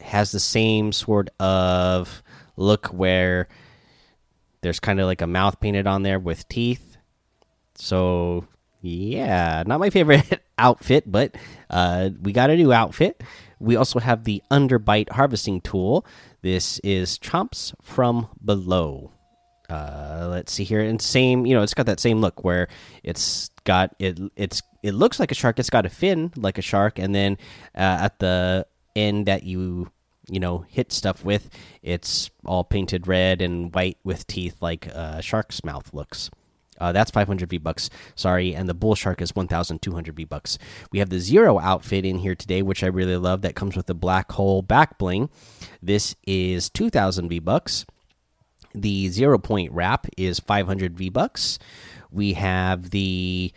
has 0.00 0.32
the 0.32 0.40
same 0.40 0.92
sort 0.92 1.30
of 1.38 2.22
look 2.56 2.86
where 2.88 3.48
there's 4.62 4.80
kind 4.80 5.00
of 5.00 5.06
like 5.06 5.22
a 5.22 5.26
mouth 5.26 5.60
painted 5.60 5.86
on 5.86 6.02
there 6.02 6.18
with 6.18 6.48
teeth. 6.48 6.96
So 7.74 8.46
yeah, 8.82 9.62
not 9.66 9.80
my 9.80 9.90
favorite 9.98 10.42
outfit, 10.58 11.10
but 11.10 11.36
uh, 11.68 12.10
we 12.20 12.32
got 12.32 12.50
a 12.50 12.56
new 12.56 12.72
outfit. 12.72 13.22
We 13.58 13.76
also 13.76 13.98
have 13.98 14.24
the 14.24 14.42
underbite 14.50 15.10
harvesting 15.10 15.60
tool. 15.60 16.06
This 16.42 16.78
is 16.80 17.18
chomps 17.18 17.74
from 17.82 18.28
below. 18.42 19.12
Uh, 19.68 20.26
let's 20.30 20.52
see 20.52 20.64
here, 20.64 20.80
and 20.80 21.00
same, 21.00 21.46
you 21.46 21.54
know, 21.54 21.62
it's 21.62 21.74
got 21.74 21.86
that 21.86 22.00
same 22.00 22.20
look 22.20 22.42
where 22.42 22.66
it's 23.04 23.50
got 23.64 23.94
it. 23.98 24.18
It's 24.36 24.62
it 24.82 24.92
looks 24.94 25.20
like 25.20 25.30
a 25.30 25.34
shark. 25.34 25.58
It's 25.58 25.70
got 25.70 25.86
a 25.86 25.90
fin 25.90 26.32
like 26.36 26.58
a 26.58 26.62
shark, 26.62 26.98
and 26.98 27.14
then 27.14 27.38
uh, 27.74 27.98
at 28.00 28.18
the 28.18 28.66
end 28.96 29.26
that 29.26 29.42
you 29.42 29.90
you 30.28 30.40
know 30.40 30.64
hit 30.68 30.92
stuff 30.92 31.24
with, 31.24 31.50
it's 31.82 32.30
all 32.44 32.64
painted 32.64 33.06
red 33.06 33.42
and 33.42 33.74
white 33.74 33.98
with 34.04 34.26
teeth 34.26 34.56
like 34.60 34.86
a 34.86 35.22
shark's 35.22 35.64
mouth 35.64 35.92
looks. 35.92 36.30
Uh, 36.80 36.92
that's 36.92 37.10
500 37.10 37.50
V 37.50 37.58
bucks. 37.58 37.90
Sorry, 38.14 38.54
and 38.54 38.68
the 38.68 38.74
bull 38.74 38.94
shark 38.94 39.20
is 39.20 39.36
1,200 39.36 40.16
V 40.16 40.24
bucks. 40.24 40.58
We 40.90 40.98
have 40.98 41.10
the 41.10 41.18
zero 41.18 41.58
outfit 41.58 42.06
in 42.06 42.18
here 42.18 42.34
today, 42.34 42.62
which 42.62 42.82
I 42.82 42.86
really 42.86 43.18
love. 43.18 43.42
That 43.42 43.54
comes 43.54 43.76
with 43.76 43.86
the 43.86 43.94
black 43.94 44.32
hole 44.32 44.62
back 44.62 44.98
bling. 44.98 45.28
This 45.82 46.16
is 46.26 46.70
2,000 46.70 47.28
V 47.28 47.38
bucks. 47.38 47.84
The 48.74 49.08
zero 49.08 49.38
point 49.38 49.72
wrap 49.72 50.06
is 50.16 50.40
500 50.40 50.96
V 50.96 51.08
bucks. 51.08 51.58
We 52.10 52.34
have 52.34 52.90
the 52.90 53.52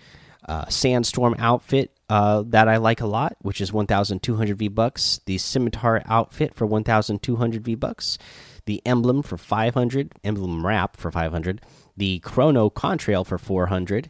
uh, 0.47 0.67
sandstorm 0.67 1.35
outfit 1.37 1.91
uh, 2.09 2.43
that 2.47 2.67
I 2.67 2.77
like 2.77 3.01
a 3.01 3.07
lot, 3.07 3.35
which 3.41 3.61
is 3.61 3.71
1,200 3.71 4.57
V 4.57 4.67
bucks. 4.67 5.19
The 5.25 5.37
scimitar 5.37 6.03
outfit 6.05 6.53
for 6.55 6.65
1,200 6.65 7.63
V 7.63 7.75
bucks. 7.75 8.17
The 8.65 8.81
emblem 8.85 9.23
for 9.23 9.37
500. 9.37 10.13
Emblem 10.23 10.65
wrap 10.65 10.97
for 10.97 11.11
500. 11.11 11.61
The 11.95 12.19
chrono 12.19 12.69
contrail 12.69 13.25
for 13.25 13.37
400. 13.37 14.09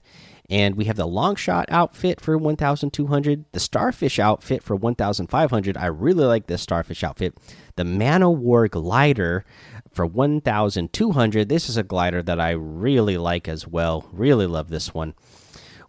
And 0.50 0.76
we 0.76 0.86
have 0.86 0.98
the 0.98 1.08
long 1.08 1.36
shot 1.36 1.66
outfit 1.70 2.20
for 2.20 2.38
1,200. 2.38 3.46
The 3.52 3.60
starfish 3.60 4.20
outfit 4.20 4.62
for 4.62 4.76
1,500. 4.76 5.78
I 5.78 5.86
really 5.86 6.26
like 6.26 6.48
this 6.48 6.62
starfish 6.62 7.04
outfit. 7.04 7.38
The 7.76 7.86
Man 7.86 8.24
O' 8.24 8.30
War 8.30 8.68
glider 8.68 9.46
for 9.92 10.06
1,200. 10.06 11.50
This 11.50 11.70
is 11.70 11.78
a 11.78 11.84
glider 11.84 12.22
that 12.24 12.40
I 12.40 12.52
really 12.52 13.18
like 13.18 13.48
as 13.48 13.68
well. 13.68 14.10
Really 14.12 14.46
love 14.46 14.70
this 14.70 14.94
one. 14.94 15.14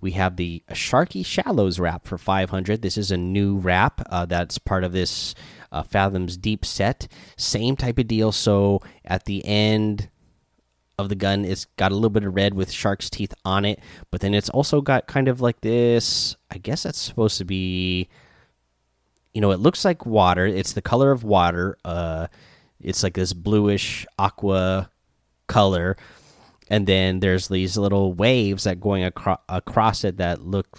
We 0.01 0.13
have 0.13 0.37
the 0.37 0.63
Sharky 0.71 1.25
Shallows 1.25 1.81
wrap 1.81 2.07
for 2.07 2.19
500. 2.19 2.83
This 2.83 2.99
is 2.99 3.11
a 3.11 3.17
new 3.17 3.57
wrap 3.57 4.03
uh, 4.11 4.27
that's 4.27 4.59
part 4.59 4.85
of 4.85 4.93
this 4.93 5.35
uh, 5.73 5.83
Fathoms 5.83 6.37
Deep 6.37 6.65
set. 6.65 7.09
Same 7.39 7.75
type 7.75 7.99
of 7.99 8.07
deal. 8.07 8.31
So 8.31 8.83
at 9.05 9.25
the 9.25 9.43
end 9.47 10.11
of 10.99 11.09
the 11.09 11.15
gun, 11.15 11.45
it's 11.45 11.65
got 11.77 11.93
a 11.93 11.95
little 11.95 12.11
bit 12.11 12.25
of 12.25 12.35
red 12.35 12.55
with 12.55 12.71
shark's 12.71 13.11
teeth 13.11 13.35
on 13.45 13.65
it, 13.65 13.81
but 14.11 14.21
then 14.21 14.35
it's 14.35 14.49
also 14.51 14.81
got 14.81 15.07
kind 15.07 15.29
of 15.29 15.41
like 15.41 15.61
this. 15.61 16.37
I 16.51 16.59
guess 16.59 16.85
that's 16.85 16.99
supposed 16.99 17.39
to 17.39 17.45
be. 17.45 18.09
You 19.33 19.41
know, 19.41 19.51
it 19.51 19.59
looks 19.59 19.85
like 19.85 20.07
water. 20.07 20.47
It's 20.47 20.75
the 20.75 20.83
color 20.83 21.11
of 21.11 21.25
water. 21.25 21.77
Uh, 21.85 22.29
it's 22.81 23.03
like 23.03 23.15
this 23.15 23.33
bluish 23.33 24.07
aqua 24.17 24.91
color 25.47 25.97
and 26.69 26.87
then 26.87 27.21
there's 27.21 27.49
these 27.49 27.77
little 27.77 28.13
waves 28.13 28.65
that 28.65 28.81
going 28.81 29.05
acro 29.05 29.39
across 29.49 30.05
it 30.05 30.17
that 30.19 30.41
look 30.41 30.79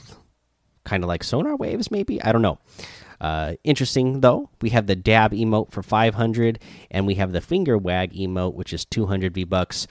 kind 0.84 1.04
of 1.04 1.08
like 1.08 1.24
sonar 1.24 1.56
waves 1.56 1.92
maybe 1.92 2.22
i 2.24 2.32
don't 2.32 2.42
know 2.42 2.58
uh, 3.22 3.54
interesting 3.64 4.22
though 4.22 4.50
we 4.62 4.70
have 4.70 4.88
the 4.88 4.96
dab 4.96 5.32
emote 5.32 5.72
for 5.72 5.82
500 5.82 6.60
and 6.92 7.08
we 7.08 7.16
have 7.16 7.32
the 7.32 7.42
finger 7.42 7.78
wag 7.78 8.14
emote 8.14 8.54
which 8.54 8.74
is 8.74 8.86
200 8.86 9.34
v 9.34 9.44
bucks 9.44 9.88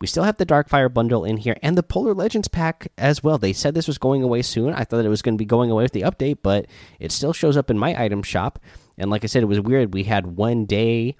we 0.00 0.06
still 0.06 0.24
have 0.24 0.36
the 0.36 0.46
darkfire 0.46 0.92
bundle 0.92 1.24
in 1.24 1.36
here 1.36 1.56
and 1.62 1.76
the 1.76 1.82
polar 1.82 2.14
legends 2.14 2.48
pack 2.48 2.88
as 2.98 3.22
well 3.22 3.38
they 3.38 3.52
said 3.52 3.74
this 3.74 3.88
was 3.88 3.98
going 3.98 4.22
away 4.22 4.42
soon 4.42 4.72
i 4.74 4.84
thought 4.84 5.04
it 5.04 5.08
was 5.08 5.22
going 5.22 5.34
to 5.34 5.38
be 5.38 5.44
going 5.46 5.70
away 5.70 5.82
with 5.82 5.92
the 5.92 6.02
update 6.02 6.38
but 6.42 6.66
it 7.00 7.12
still 7.12 7.32
shows 7.32 7.56
up 7.56 7.70
in 7.70 7.78
my 7.78 8.00
item 8.02 8.22
shop 8.22 8.58
and 8.98 9.10
like 9.10 9.24
i 9.24 9.26
said 9.26 9.42
it 9.42 9.46
was 9.46 9.60
weird 9.60 9.94
we 9.94 10.04
had 10.04 10.26
one 10.36 10.64
day 10.66 11.16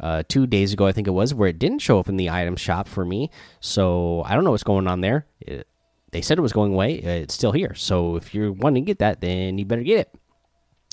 uh, 0.00 0.22
two 0.28 0.46
days 0.46 0.72
ago, 0.72 0.86
I 0.86 0.92
think 0.92 1.06
it 1.06 1.12
was, 1.12 1.34
where 1.34 1.48
it 1.48 1.58
didn't 1.58 1.78
show 1.80 1.98
up 1.98 2.08
in 2.08 2.16
the 2.16 2.30
item 2.30 2.56
shop 2.56 2.88
for 2.88 3.04
me. 3.04 3.30
So 3.60 4.22
I 4.26 4.34
don't 4.34 4.44
know 4.44 4.50
what's 4.50 4.64
going 4.64 4.86
on 4.86 5.00
there. 5.00 5.26
It, 5.40 5.68
they 6.12 6.20
said 6.20 6.38
it 6.38 6.42
was 6.42 6.52
going 6.52 6.72
away. 6.72 6.94
It's 6.94 7.34
still 7.34 7.52
here. 7.52 7.74
So 7.74 8.16
if 8.16 8.34
you're 8.34 8.52
wanting 8.52 8.84
to 8.84 8.86
get 8.86 8.98
that, 9.00 9.20
then 9.20 9.58
you 9.58 9.64
better 9.64 9.82
get 9.82 10.00
it. 10.00 10.14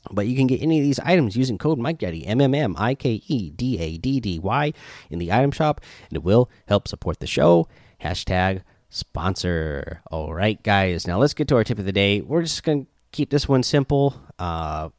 But 0.10 0.28
you 0.28 0.36
can 0.36 0.48
get 0.48 0.62
any 0.62 0.80
of 0.80 0.84
these 0.84 1.00
items 1.00 1.36
using 1.36 1.58
code 1.58 1.78
Mike 1.78 2.00
Daddy 2.00 2.26
M 2.26 2.42
M 2.42 2.56
M 2.56 2.76
I 2.78 2.96
K 2.96 3.22
E 3.28 3.52
D 3.52 3.78
A 3.80 3.98
D 3.98 4.20
D 4.20 4.40
Y 4.40 4.74
in 5.10 5.20
the 5.20 5.32
item 5.32 5.52
shop, 5.52 5.82
and 6.10 6.16
it 6.16 6.24
will 6.24 6.50
help 6.68 6.88
support 6.88 7.20
the 7.20 7.28
show. 7.28 7.68
Hashtag 8.04 8.64
sponsor. 8.90 10.02
All 10.10 10.34
right, 10.34 10.62
guys. 10.64 11.06
Now 11.06 11.20
let's 11.20 11.34
get 11.34 11.48
to 11.50 11.56
our 11.56 11.64
tip 11.64 11.78
of 11.80 11.86
the 11.86 11.92
day. 11.92 12.22
We're 12.22 12.42
just 12.42 12.64
gonna 12.64 12.86
keep 13.12 13.30
this 13.30 13.48
one 13.48 13.64
simple. 13.64 14.20
Uh, 14.40 14.90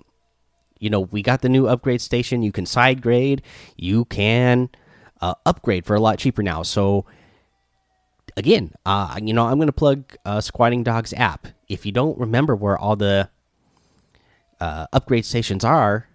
you 0.79 0.91
know, 0.91 1.01
we 1.01 1.23
got 1.23 1.43
the 1.43 1.49
new 1.49 1.67
upgrade 1.69 2.01
station. 2.01 2.43
You 2.43 2.53
can 2.53 2.67
side 2.67 3.03
grade. 3.03 3.43
You 3.77 4.05
can 4.05 4.69
uh, 5.21 5.35
upgrade 5.47 5.87
for 5.87 5.95
a 5.95 6.01
lot 6.01 6.19
cheaper 6.19 6.43
now. 6.43 6.63
So 6.63 7.07
again, 8.37 8.73
uh, 8.85 9.19
you 9.23 9.33
know, 9.33 9.47
I'm 9.47 9.59
going 9.59 9.69
to 9.69 9.73
plug 9.73 10.17
uh, 10.25 10.41
Squatting 10.41 10.83
Dogs 10.83 11.15
app. 11.15 11.47
If 11.69 11.87
you 11.87 11.93
don't 11.93 12.19
remember 12.19 12.57
where 12.57 12.77
all 12.77 12.97
the 12.97 13.31
uh, 14.63 14.87
upgrade 14.93 15.25
stations 15.25 15.65
are, 15.65 16.07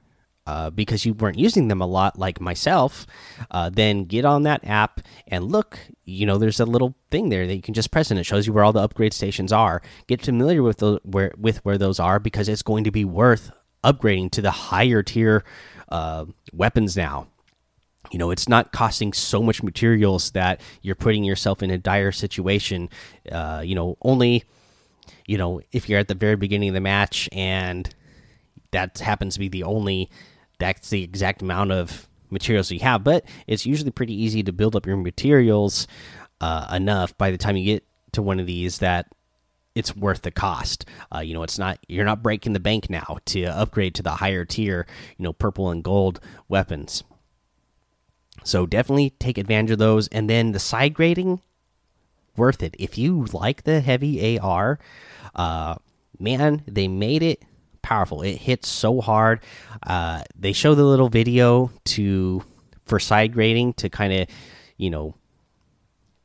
uh, 0.45 0.69
because 0.69 1.05
you 1.05 1.13
weren't 1.13 1.37
using 1.37 1.67
them 1.67 1.81
a 1.81 1.85
lot, 1.85 2.17
like 2.17 2.39
myself, 2.39 3.05
uh, 3.51 3.69
then 3.69 4.05
get 4.05 4.23
on 4.23 4.43
that 4.43 4.65
app 4.65 5.01
and 5.27 5.51
look. 5.51 5.77
You 6.05 6.25
know, 6.25 6.37
there's 6.37 6.61
a 6.61 6.65
little 6.65 6.95
thing 7.11 7.27
there 7.27 7.45
that 7.45 7.53
you 7.53 7.61
can 7.61 7.73
just 7.73 7.91
press, 7.91 8.09
and 8.09 8.17
it 8.17 8.23
shows 8.23 8.47
you 8.47 8.53
where 8.53 8.63
all 8.63 8.71
the 8.71 8.79
upgrade 8.79 9.13
stations 9.13 9.51
are. 9.51 9.81
Get 10.07 10.23
familiar 10.23 10.63
with 10.63 10.77
the 10.77 11.01
where 11.03 11.33
with 11.37 11.57
where 11.65 11.77
those 11.77 11.99
are 11.99 12.19
because 12.19 12.47
it's 12.47 12.61
going 12.61 12.85
to 12.85 12.91
be 12.91 13.03
worth 13.03 13.51
upgrading 13.83 14.31
to 14.31 14.41
the 14.41 14.51
higher 14.51 15.03
tier 15.03 15.43
uh, 15.89 16.23
weapons 16.53 16.95
now. 16.95 17.27
You 18.11 18.19
know, 18.19 18.31
it's 18.31 18.47
not 18.47 18.71
costing 18.71 19.11
so 19.11 19.43
much 19.43 19.61
materials 19.61 20.31
that 20.31 20.61
you're 20.81 20.95
putting 20.95 21.25
yourself 21.25 21.61
in 21.61 21.69
a 21.69 21.77
dire 21.77 22.13
situation. 22.13 22.89
Uh, 23.29 23.61
you 23.65 23.75
know, 23.75 23.97
only, 24.01 24.45
you 25.25 25.37
know, 25.37 25.59
if 25.73 25.89
you're 25.89 25.99
at 25.99 26.07
the 26.07 26.15
very 26.15 26.37
beginning 26.37 26.69
of 26.69 26.75
the 26.75 26.79
match 26.79 27.27
and 27.33 27.93
that 28.71 28.97
happens 28.99 29.35
to 29.35 29.39
be 29.39 29.49
the 29.49 29.63
only, 29.63 30.09
that's 30.59 30.89
the 30.89 31.03
exact 31.03 31.41
amount 31.41 31.71
of 31.71 32.07
materials 32.29 32.71
you 32.71 32.79
have. 32.79 33.03
But 33.03 33.25
it's 33.47 33.65
usually 33.65 33.91
pretty 33.91 34.13
easy 34.13 34.43
to 34.43 34.51
build 34.51 34.75
up 34.75 34.85
your 34.85 34.97
materials 34.97 35.87
uh, 36.41 36.67
enough 36.71 37.17
by 37.17 37.31
the 37.31 37.37
time 37.37 37.57
you 37.57 37.65
get 37.65 37.83
to 38.13 38.21
one 38.21 38.39
of 38.39 38.45
these 38.45 38.79
that 38.79 39.07
it's 39.75 39.95
worth 39.95 40.23
the 40.23 40.31
cost. 40.31 40.85
Uh, 41.13 41.19
you 41.19 41.33
know, 41.33 41.43
it's 41.43 41.59
not 41.59 41.79
you're 41.87 42.05
not 42.05 42.23
breaking 42.23 42.53
the 42.53 42.59
bank 42.59 42.89
now 42.89 43.19
to 43.25 43.43
upgrade 43.45 43.93
to 43.95 44.03
the 44.03 44.11
higher 44.11 44.43
tier, 44.43 44.87
you 45.17 45.23
know, 45.23 45.33
purple 45.33 45.69
and 45.69 45.83
gold 45.83 46.19
weapons. 46.47 47.03
So 48.43 48.65
definitely 48.65 49.11
take 49.11 49.37
advantage 49.37 49.71
of 49.71 49.79
those, 49.79 50.07
and 50.07 50.29
then 50.29 50.51
the 50.51 50.59
side 50.59 50.93
grading, 50.93 51.41
worth 52.35 52.63
it. 52.63 52.75
If 52.79 52.97
you 52.97 53.25
like 53.33 53.63
the 53.63 53.81
heavy 53.81 54.39
AR, 54.39 54.79
uh, 55.35 55.75
man, 56.19 56.63
they 56.65 56.87
made 56.87 57.23
it 57.23 57.43
powerful. 57.81 58.21
It 58.21 58.37
hits 58.37 58.67
so 58.67 59.01
hard. 59.01 59.41
Uh, 59.83 60.23
they 60.37 60.53
show 60.53 60.75
the 60.75 60.83
little 60.83 61.09
video 61.09 61.71
to 61.85 62.43
for 62.85 62.99
side 62.99 63.33
grading 63.33 63.73
to 63.73 63.89
kind 63.89 64.13
of, 64.13 64.27
you 64.77 64.89
know, 64.89 65.15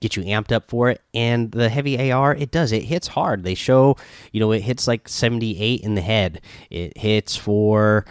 get 0.00 0.16
you 0.16 0.22
amped 0.24 0.52
up 0.52 0.68
for 0.68 0.90
it. 0.90 1.00
And 1.14 1.50
the 1.50 1.68
heavy 1.68 2.10
AR, 2.10 2.34
it 2.34 2.50
does. 2.50 2.72
It 2.72 2.82
hits 2.82 3.08
hard. 3.08 3.44
They 3.44 3.54
show, 3.54 3.96
you 4.32 4.40
know, 4.40 4.52
it 4.52 4.60
hits 4.60 4.86
like 4.86 5.08
78 5.08 5.80
in 5.80 5.94
the 5.94 6.00
head. 6.00 6.40
It 6.70 6.98
hits 6.98 7.36
for, 7.36 8.04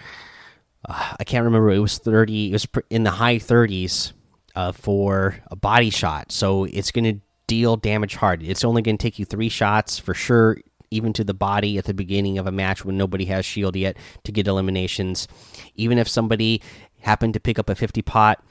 uh, 0.88 1.16
I 1.20 1.24
can't 1.24 1.46
remember, 1.46 1.70
it 1.72 1.80
was 1.80 1.98
30, 1.98 2.50
it 2.50 2.54
was 2.54 2.68
in 2.90 3.04
the 3.04 3.12
high 3.12 3.38
30s 3.38 4.14
uh, 4.56 4.72
for 4.72 5.36
a 5.52 5.56
body 5.56 5.90
shot. 5.90 6.32
So 6.32 6.64
it's 6.64 6.92
going 6.92 7.06
to 7.06 7.22
deal 7.48 7.76
damage 7.76 8.16
hard. 8.16 8.42
It's 8.42 8.64
only 8.64 8.82
going 8.82 8.98
to 8.98 9.02
take 9.02 9.20
you 9.20 9.26
three 9.26 9.50
shots 9.50 10.00
for 10.00 10.14
sure, 10.14 10.58
even 10.92 11.14
to 11.14 11.24
the 11.24 11.34
body 11.34 11.78
at 11.78 11.86
the 11.86 11.94
beginning 11.94 12.38
of 12.38 12.46
a 12.46 12.52
match 12.52 12.86
when 12.86 12.98
nobody 12.98 13.26
has 13.26 13.46
shield 13.46 13.76
yet 13.76 13.98
to 14.24 14.32
get 14.32 14.48
eliminations. 14.48 15.28
Even 15.76 15.98
if 15.98 16.08
somebody 16.08 16.62
happened 17.00 17.34
to 17.34 17.40
pick 17.40 17.58
up 17.58 17.70
a 17.70 17.76
50 17.76 18.02
pot 18.02 18.44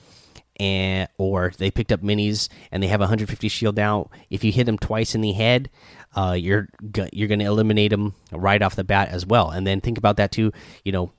and 0.58 1.08
or 1.16 1.52
they 1.56 1.70
picked 1.70 1.90
up 1.90 2.02
minis 2.02 2.48
and 2.70 2.82
they 2.82 2.88
have 2.88 3.00
150 3.00 3.48
shield 3.48 3.76
now. 3.76 4.10
If 4.28 4.44
you 4.44 4.52
hit 4.52 4.64
them 4.64 4.78
twice 4.78 5.14
in 5.14 5.22
the 5.22 5.32
head, 5.32 5.70
uh, 6.14 6.36
you're 6.38 6.68
you're 7.12 7.28
going 7.28 7.38
to 7.38 7.46
eliminate 7.46 7.90
them 7.90 8.14
right 8.30 8.60
off 8.60 8.76
the 8.76 8.84
bat 8.84 9.08
as 9.08 9.24
well. 9.24 9.50
And 9.50 9.66
then 9.66 9.80
think 9.80 9.96
about 9.96 10.16
that 10.18 10.32
too. 10.32 10.52
You 10.84 10.92
know, 10.92 11.12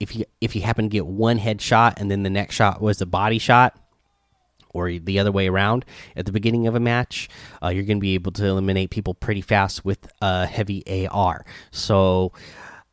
if 0.00 0.16
you 0.16 0.24
if 0.40 0.56
you 0.56 0.62
happen 0.62 0.86
to 0.86 0.88
get 0.88 1.06
one 1.06 1.38
headshot 1.38 1.94
and 1.98 2.10
then 2.10 2.24
the 2.24 2.30
next 2.30 2.56
shot 2.56 2.80
was 2.80 2.98
the 2.98 3.06
body 3.06 3.38
shot, 3.38 3.78
or 4.74 4.90
the 4.90 5.18
other 5.18 5.32
way 5.32 5.48
around 5.48 5.86
at 6.16 6.26
the 6.26 6.32
beginning 6.32 6.66
of 6.66 6.74
a 6.74 6.80
match, 6.80 7.30
uh, 7.62 7.68
you're 7.68 7.84
going 7.84 7.96
to 7.96 8.02
be 8.02 8.14
able 8.14 8.32
to 8.32 8.44
eliminate 8.44 8.90
people 8.90 9.14
pretty 9.14 9.40
fast 9.40 9.84
with 9.84 10.06
a 10.20 10.44
heavy 10.44 11.08
AR. 11.08 11.46
So 11.70 12.32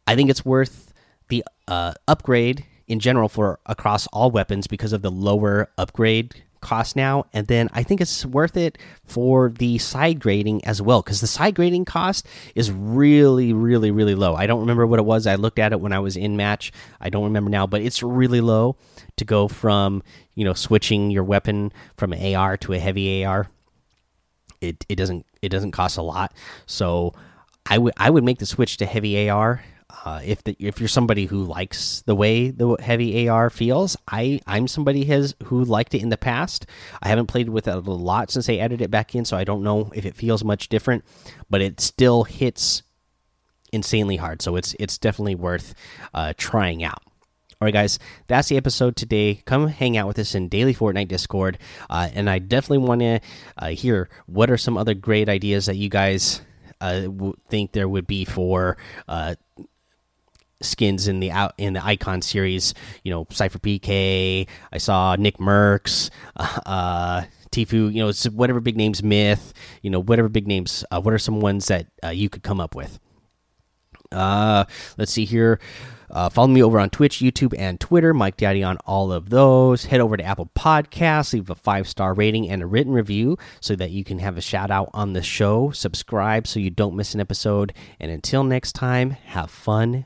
I 0.07 0.15
think 0.15 0.29
it's 0.29 0.45
worth 0.45 0.93
the 1.27 1.43
uh, 1.67 1.93
upgrade 2.07 2.65
in 2.87 2.99
general 2.99 3.27
for 3.29 3.59
across 3.65 4.07
all 4.07 4.31
weapons 4.31 4.67
because 4.67 4.93
of 4.93 5.01
the 5.01 5.11
lower 5.11 5.69
upgrade 5.77 6.43
cost 6.61 6.95
now, 6.95 7.25
and 7.33 7.47
then 7.47 7.69
I 7.73 7.83
think 7.83 7.99
it's 8.01 8.25
worth 8.25 8.55
it 8.55 8.77
for 9.03 9.49
the 9.49 9.77
side 9.77 10.19
grading 10.19 10.63
as 10.65 10.81
well 10.81 11.01
because 11.01 11.21
the 11.21 11.27
side 11.27 11.55
grading 11.55 11.85
cost 11.85 12.25
is 12.55 12.71
really, 12.71 13.51
really, 13.53 13.91
really 13.91 14.15
low. 14.15 14.35
I 14.35 14.47
don't 14.47 14.61
remember 14.61 14.87
what 14.87 14.99
it 14.99 15.05
was. 15.05 15.27
I 15.27 15.35
looked 15.35 15.59
at 15.59 15.73
it 15.73 15.81
when 15.81 15.91
I 15.91 15.99
was 15.99 16.15
in 16.15 16.37
match. 16.37 16.71
I 16.99 17.09
don't 17.09 17.25
remember 17.25 17.49
now, 17.49 17.67
but 17.67 17.81
it's 17.81 18.01
really 18.01 18.41
low 18.41 18.77
to 19.17 19.25
go 19.25 19.47
from 19.47 20.03
you 20.35 20.45
know 20.45 20.53
switching 20.53 21.11
your 21.11 21.23
weapon 21.23 21.71
from 21.97 22.13
AR 22.13 22.57
to 22.57 22.73
a 22.73 22.79
heavy 22.79 23.25
AR. 23.25 23.47
It 24.61 24.85
it 24.87 24.95
doesn't 24.95 25.25
it 25.41 25.49
doesn't 25.49 25.71
cost 25.71 25.97
a 25.97 26.03
lot, 26.03 26.33
so 26.65 27.13
I 27.65 27.77
would 27.77 27.93
I 27.97 28.09
would 28.09 28.23
make 28.23 28.39
the 28.39 28.45
switch 28.45 28.77
to 28.77 28.85
heavy 28.85 29.29
AR 29.29 29.63
uh, 30.05 30.21
if 30.23 30.43
the, 30.43 30.55
if 30.59 30.79
you're 30.79 30.87
somebody 30.87 31.25
who 31.25 31.43
likes 31.43 32.03
the 32.05 32.15
way 32.15 32.49
the 32.49 32.75
heavy 32.79 33.27
AR 33.27 33.49
feels, 33.49 33.97
I 34.07 34.39
I'm 34.47 34.67
somebody 34.67 35.05
has 35.05 35.35
who 35.45 35.63
liked 35.63 35.93
it 35.93 36.01
in 36.01 36.09
the 36.09 36.17
past. 36.17 36.65
I 37.01 37.09
haven't 37.09 37.27
played 37.27 37.49
with 37.49 37.67
it 37.67 37.75
a 37.75 37.79
lot 37.79 38.31
since 38.31 38.47
they 38.47 38.59
added 38.59 38.81
it 38.81 38.91
back 38.91 39.15
in, 39.15 39.25
so 39.25 39.37
I 39.37 39.43
don't 39.43 39.63
know 39.63 39.91
if 39.93 40.05
it 40.05 40.15
feels 40.15 40.43
much 40.43 40.69
different. 40.69 41.03
But 41.49 41.61
it 41.61 41.79
still 41.79 42.23
hits 42.23 42.83
insanely 43.71 44.17
hard, 44.17 44.41
so 44.41 44.55
it's 44.55 44.75
it's 44.79 44.97
definitely 44.97 45.35
worth 45.35 45.73
uh, 46.13 46.33
trying 46.37 46.83
out. 46.83 47.03
All 47.61 47.65
right, 47.65 47.73
guys, 47.73 47.99
that's 48.25 48.47
the 48.47 48.57
episode 48.57 48.95
today. 48.95 49.43
Come 49.45 49.67
hang 49.67 49.95
out 49.95 50.07
with 50.07 50.17
us 50.17 50.33
in 50.33 50.49
Daily 50.49 50.73
Fortnite 50.73 51.09
Discord, 51.09 51.59
uh, 51.91 52.09
and 52.13 52.27
I 52.27 52.39
definitely 52.39 52.79
want 52.79 53.01
to 53.01 53.19
uh, 53.57 53.67
hear 53.69 54.09
what 54.25 54.49
are 54.49 54.57
some 54.57 54.77
other 54.77 54.95
great 54.95 55.29
ideas 55.29 55.67
that 55.67 55.75
you 55.75 55.87
guys 55.87 56.41
uh, 56.81 57.07
think 57.49 57.71
there 57.71 57.87
would 57.87 58.07
be 58.07 58.25
for 58.25 58.77
uh, 59.07 59.35
skins 60.61 61.07
in 61.07 61.19
the 61.19 61.31
out 61.31 61.53
in 61.57 61.73
the 61.73 61.85
icon 61.85 62.21
series. 62.21 62.73
You 63.03 63.11
know, 63.11 63.25
SypherPK. 63.25 64.47
I 64.71 64.77
saw 64.77 65.15
Nick 65.15 65.37
Mercs, 65.37 66.09
uh, 66.37 67.23
Tfue. 67.51 67.93
You 67.93 68.05
know, 68.05 68.11
whatever 68.31 68.59
big 68.59 68.77
names, 68.77 69.03
Myth. 69.03 69.53
You 69.81 69.89
know, 69.89 70.01
whatever 70.01 70.29
big 70.29 70.47
names. 70.47 70.83
Uh, 70.91 71.01
what 71.01 71.13
are 71.13 71.19
some 71.19 71.39
ones 71.41 71.67
that 71.67 71.87
uh, 72.03 72.09
you 72.09 72.29
could 72.29 72.43
come 72.43 72.59
up 72.59 72.75
with? 72.75 72.99
Uh, 74.11 74.65
let's 74.97 75.11
see 75.11 75.25
here. 75.25 75.59
Uh, 76.11 76.29
follow 76.29 76.47
me 76.47 76.61
over 76.61 76.79
on 76.79 76.89
Twitch, 76.89 77.19
YouTube, 77.19 77.55
and 77.57 77.79
Twitter. 77.79 78.13
Mike 78.13 78.35
Daddy 78.35 78.63
on 78.63 78.77
all 78.85 79.11
of 79.13 79.29
those. 79.29 79.85
Head 79.85 80.01
over 80.01 80.17
to 80.17 80.23
Apple 80.23 80.49
Podcasts, 80.55 81.33
leave 81.33 81.49
a 81.49 81.55
five 81.55 81.87
star 81.87 82.13
rating 82.13 82.49
and 82.49 82.61
a 82.61 82.65
written 82.65 82.91
review 82.91 83.37
so 83.61 83.75
that 83.77 83.91
you 83.91 84.03
can 84.03 84.19
have 84.19 84.37
a 84.37 84.41
shout 84.41 84.71
out 84.71 84.89
on 84.93 85.13
the 85.13 85.23
show. 85.23 85.71
Subscribe 85.71 86.47
so 86.47 86.59
you 86.59 86.69
don't 86.69 86.95
miss 86.95 87.13
an 87.13 87.21
episode. 87.21 87.73
And 87.99 88.11
until 88.11 88.43
next 88.43 88.73
time, 88.73 89.11
have 89.11 89.49
fun, 89.49 90.05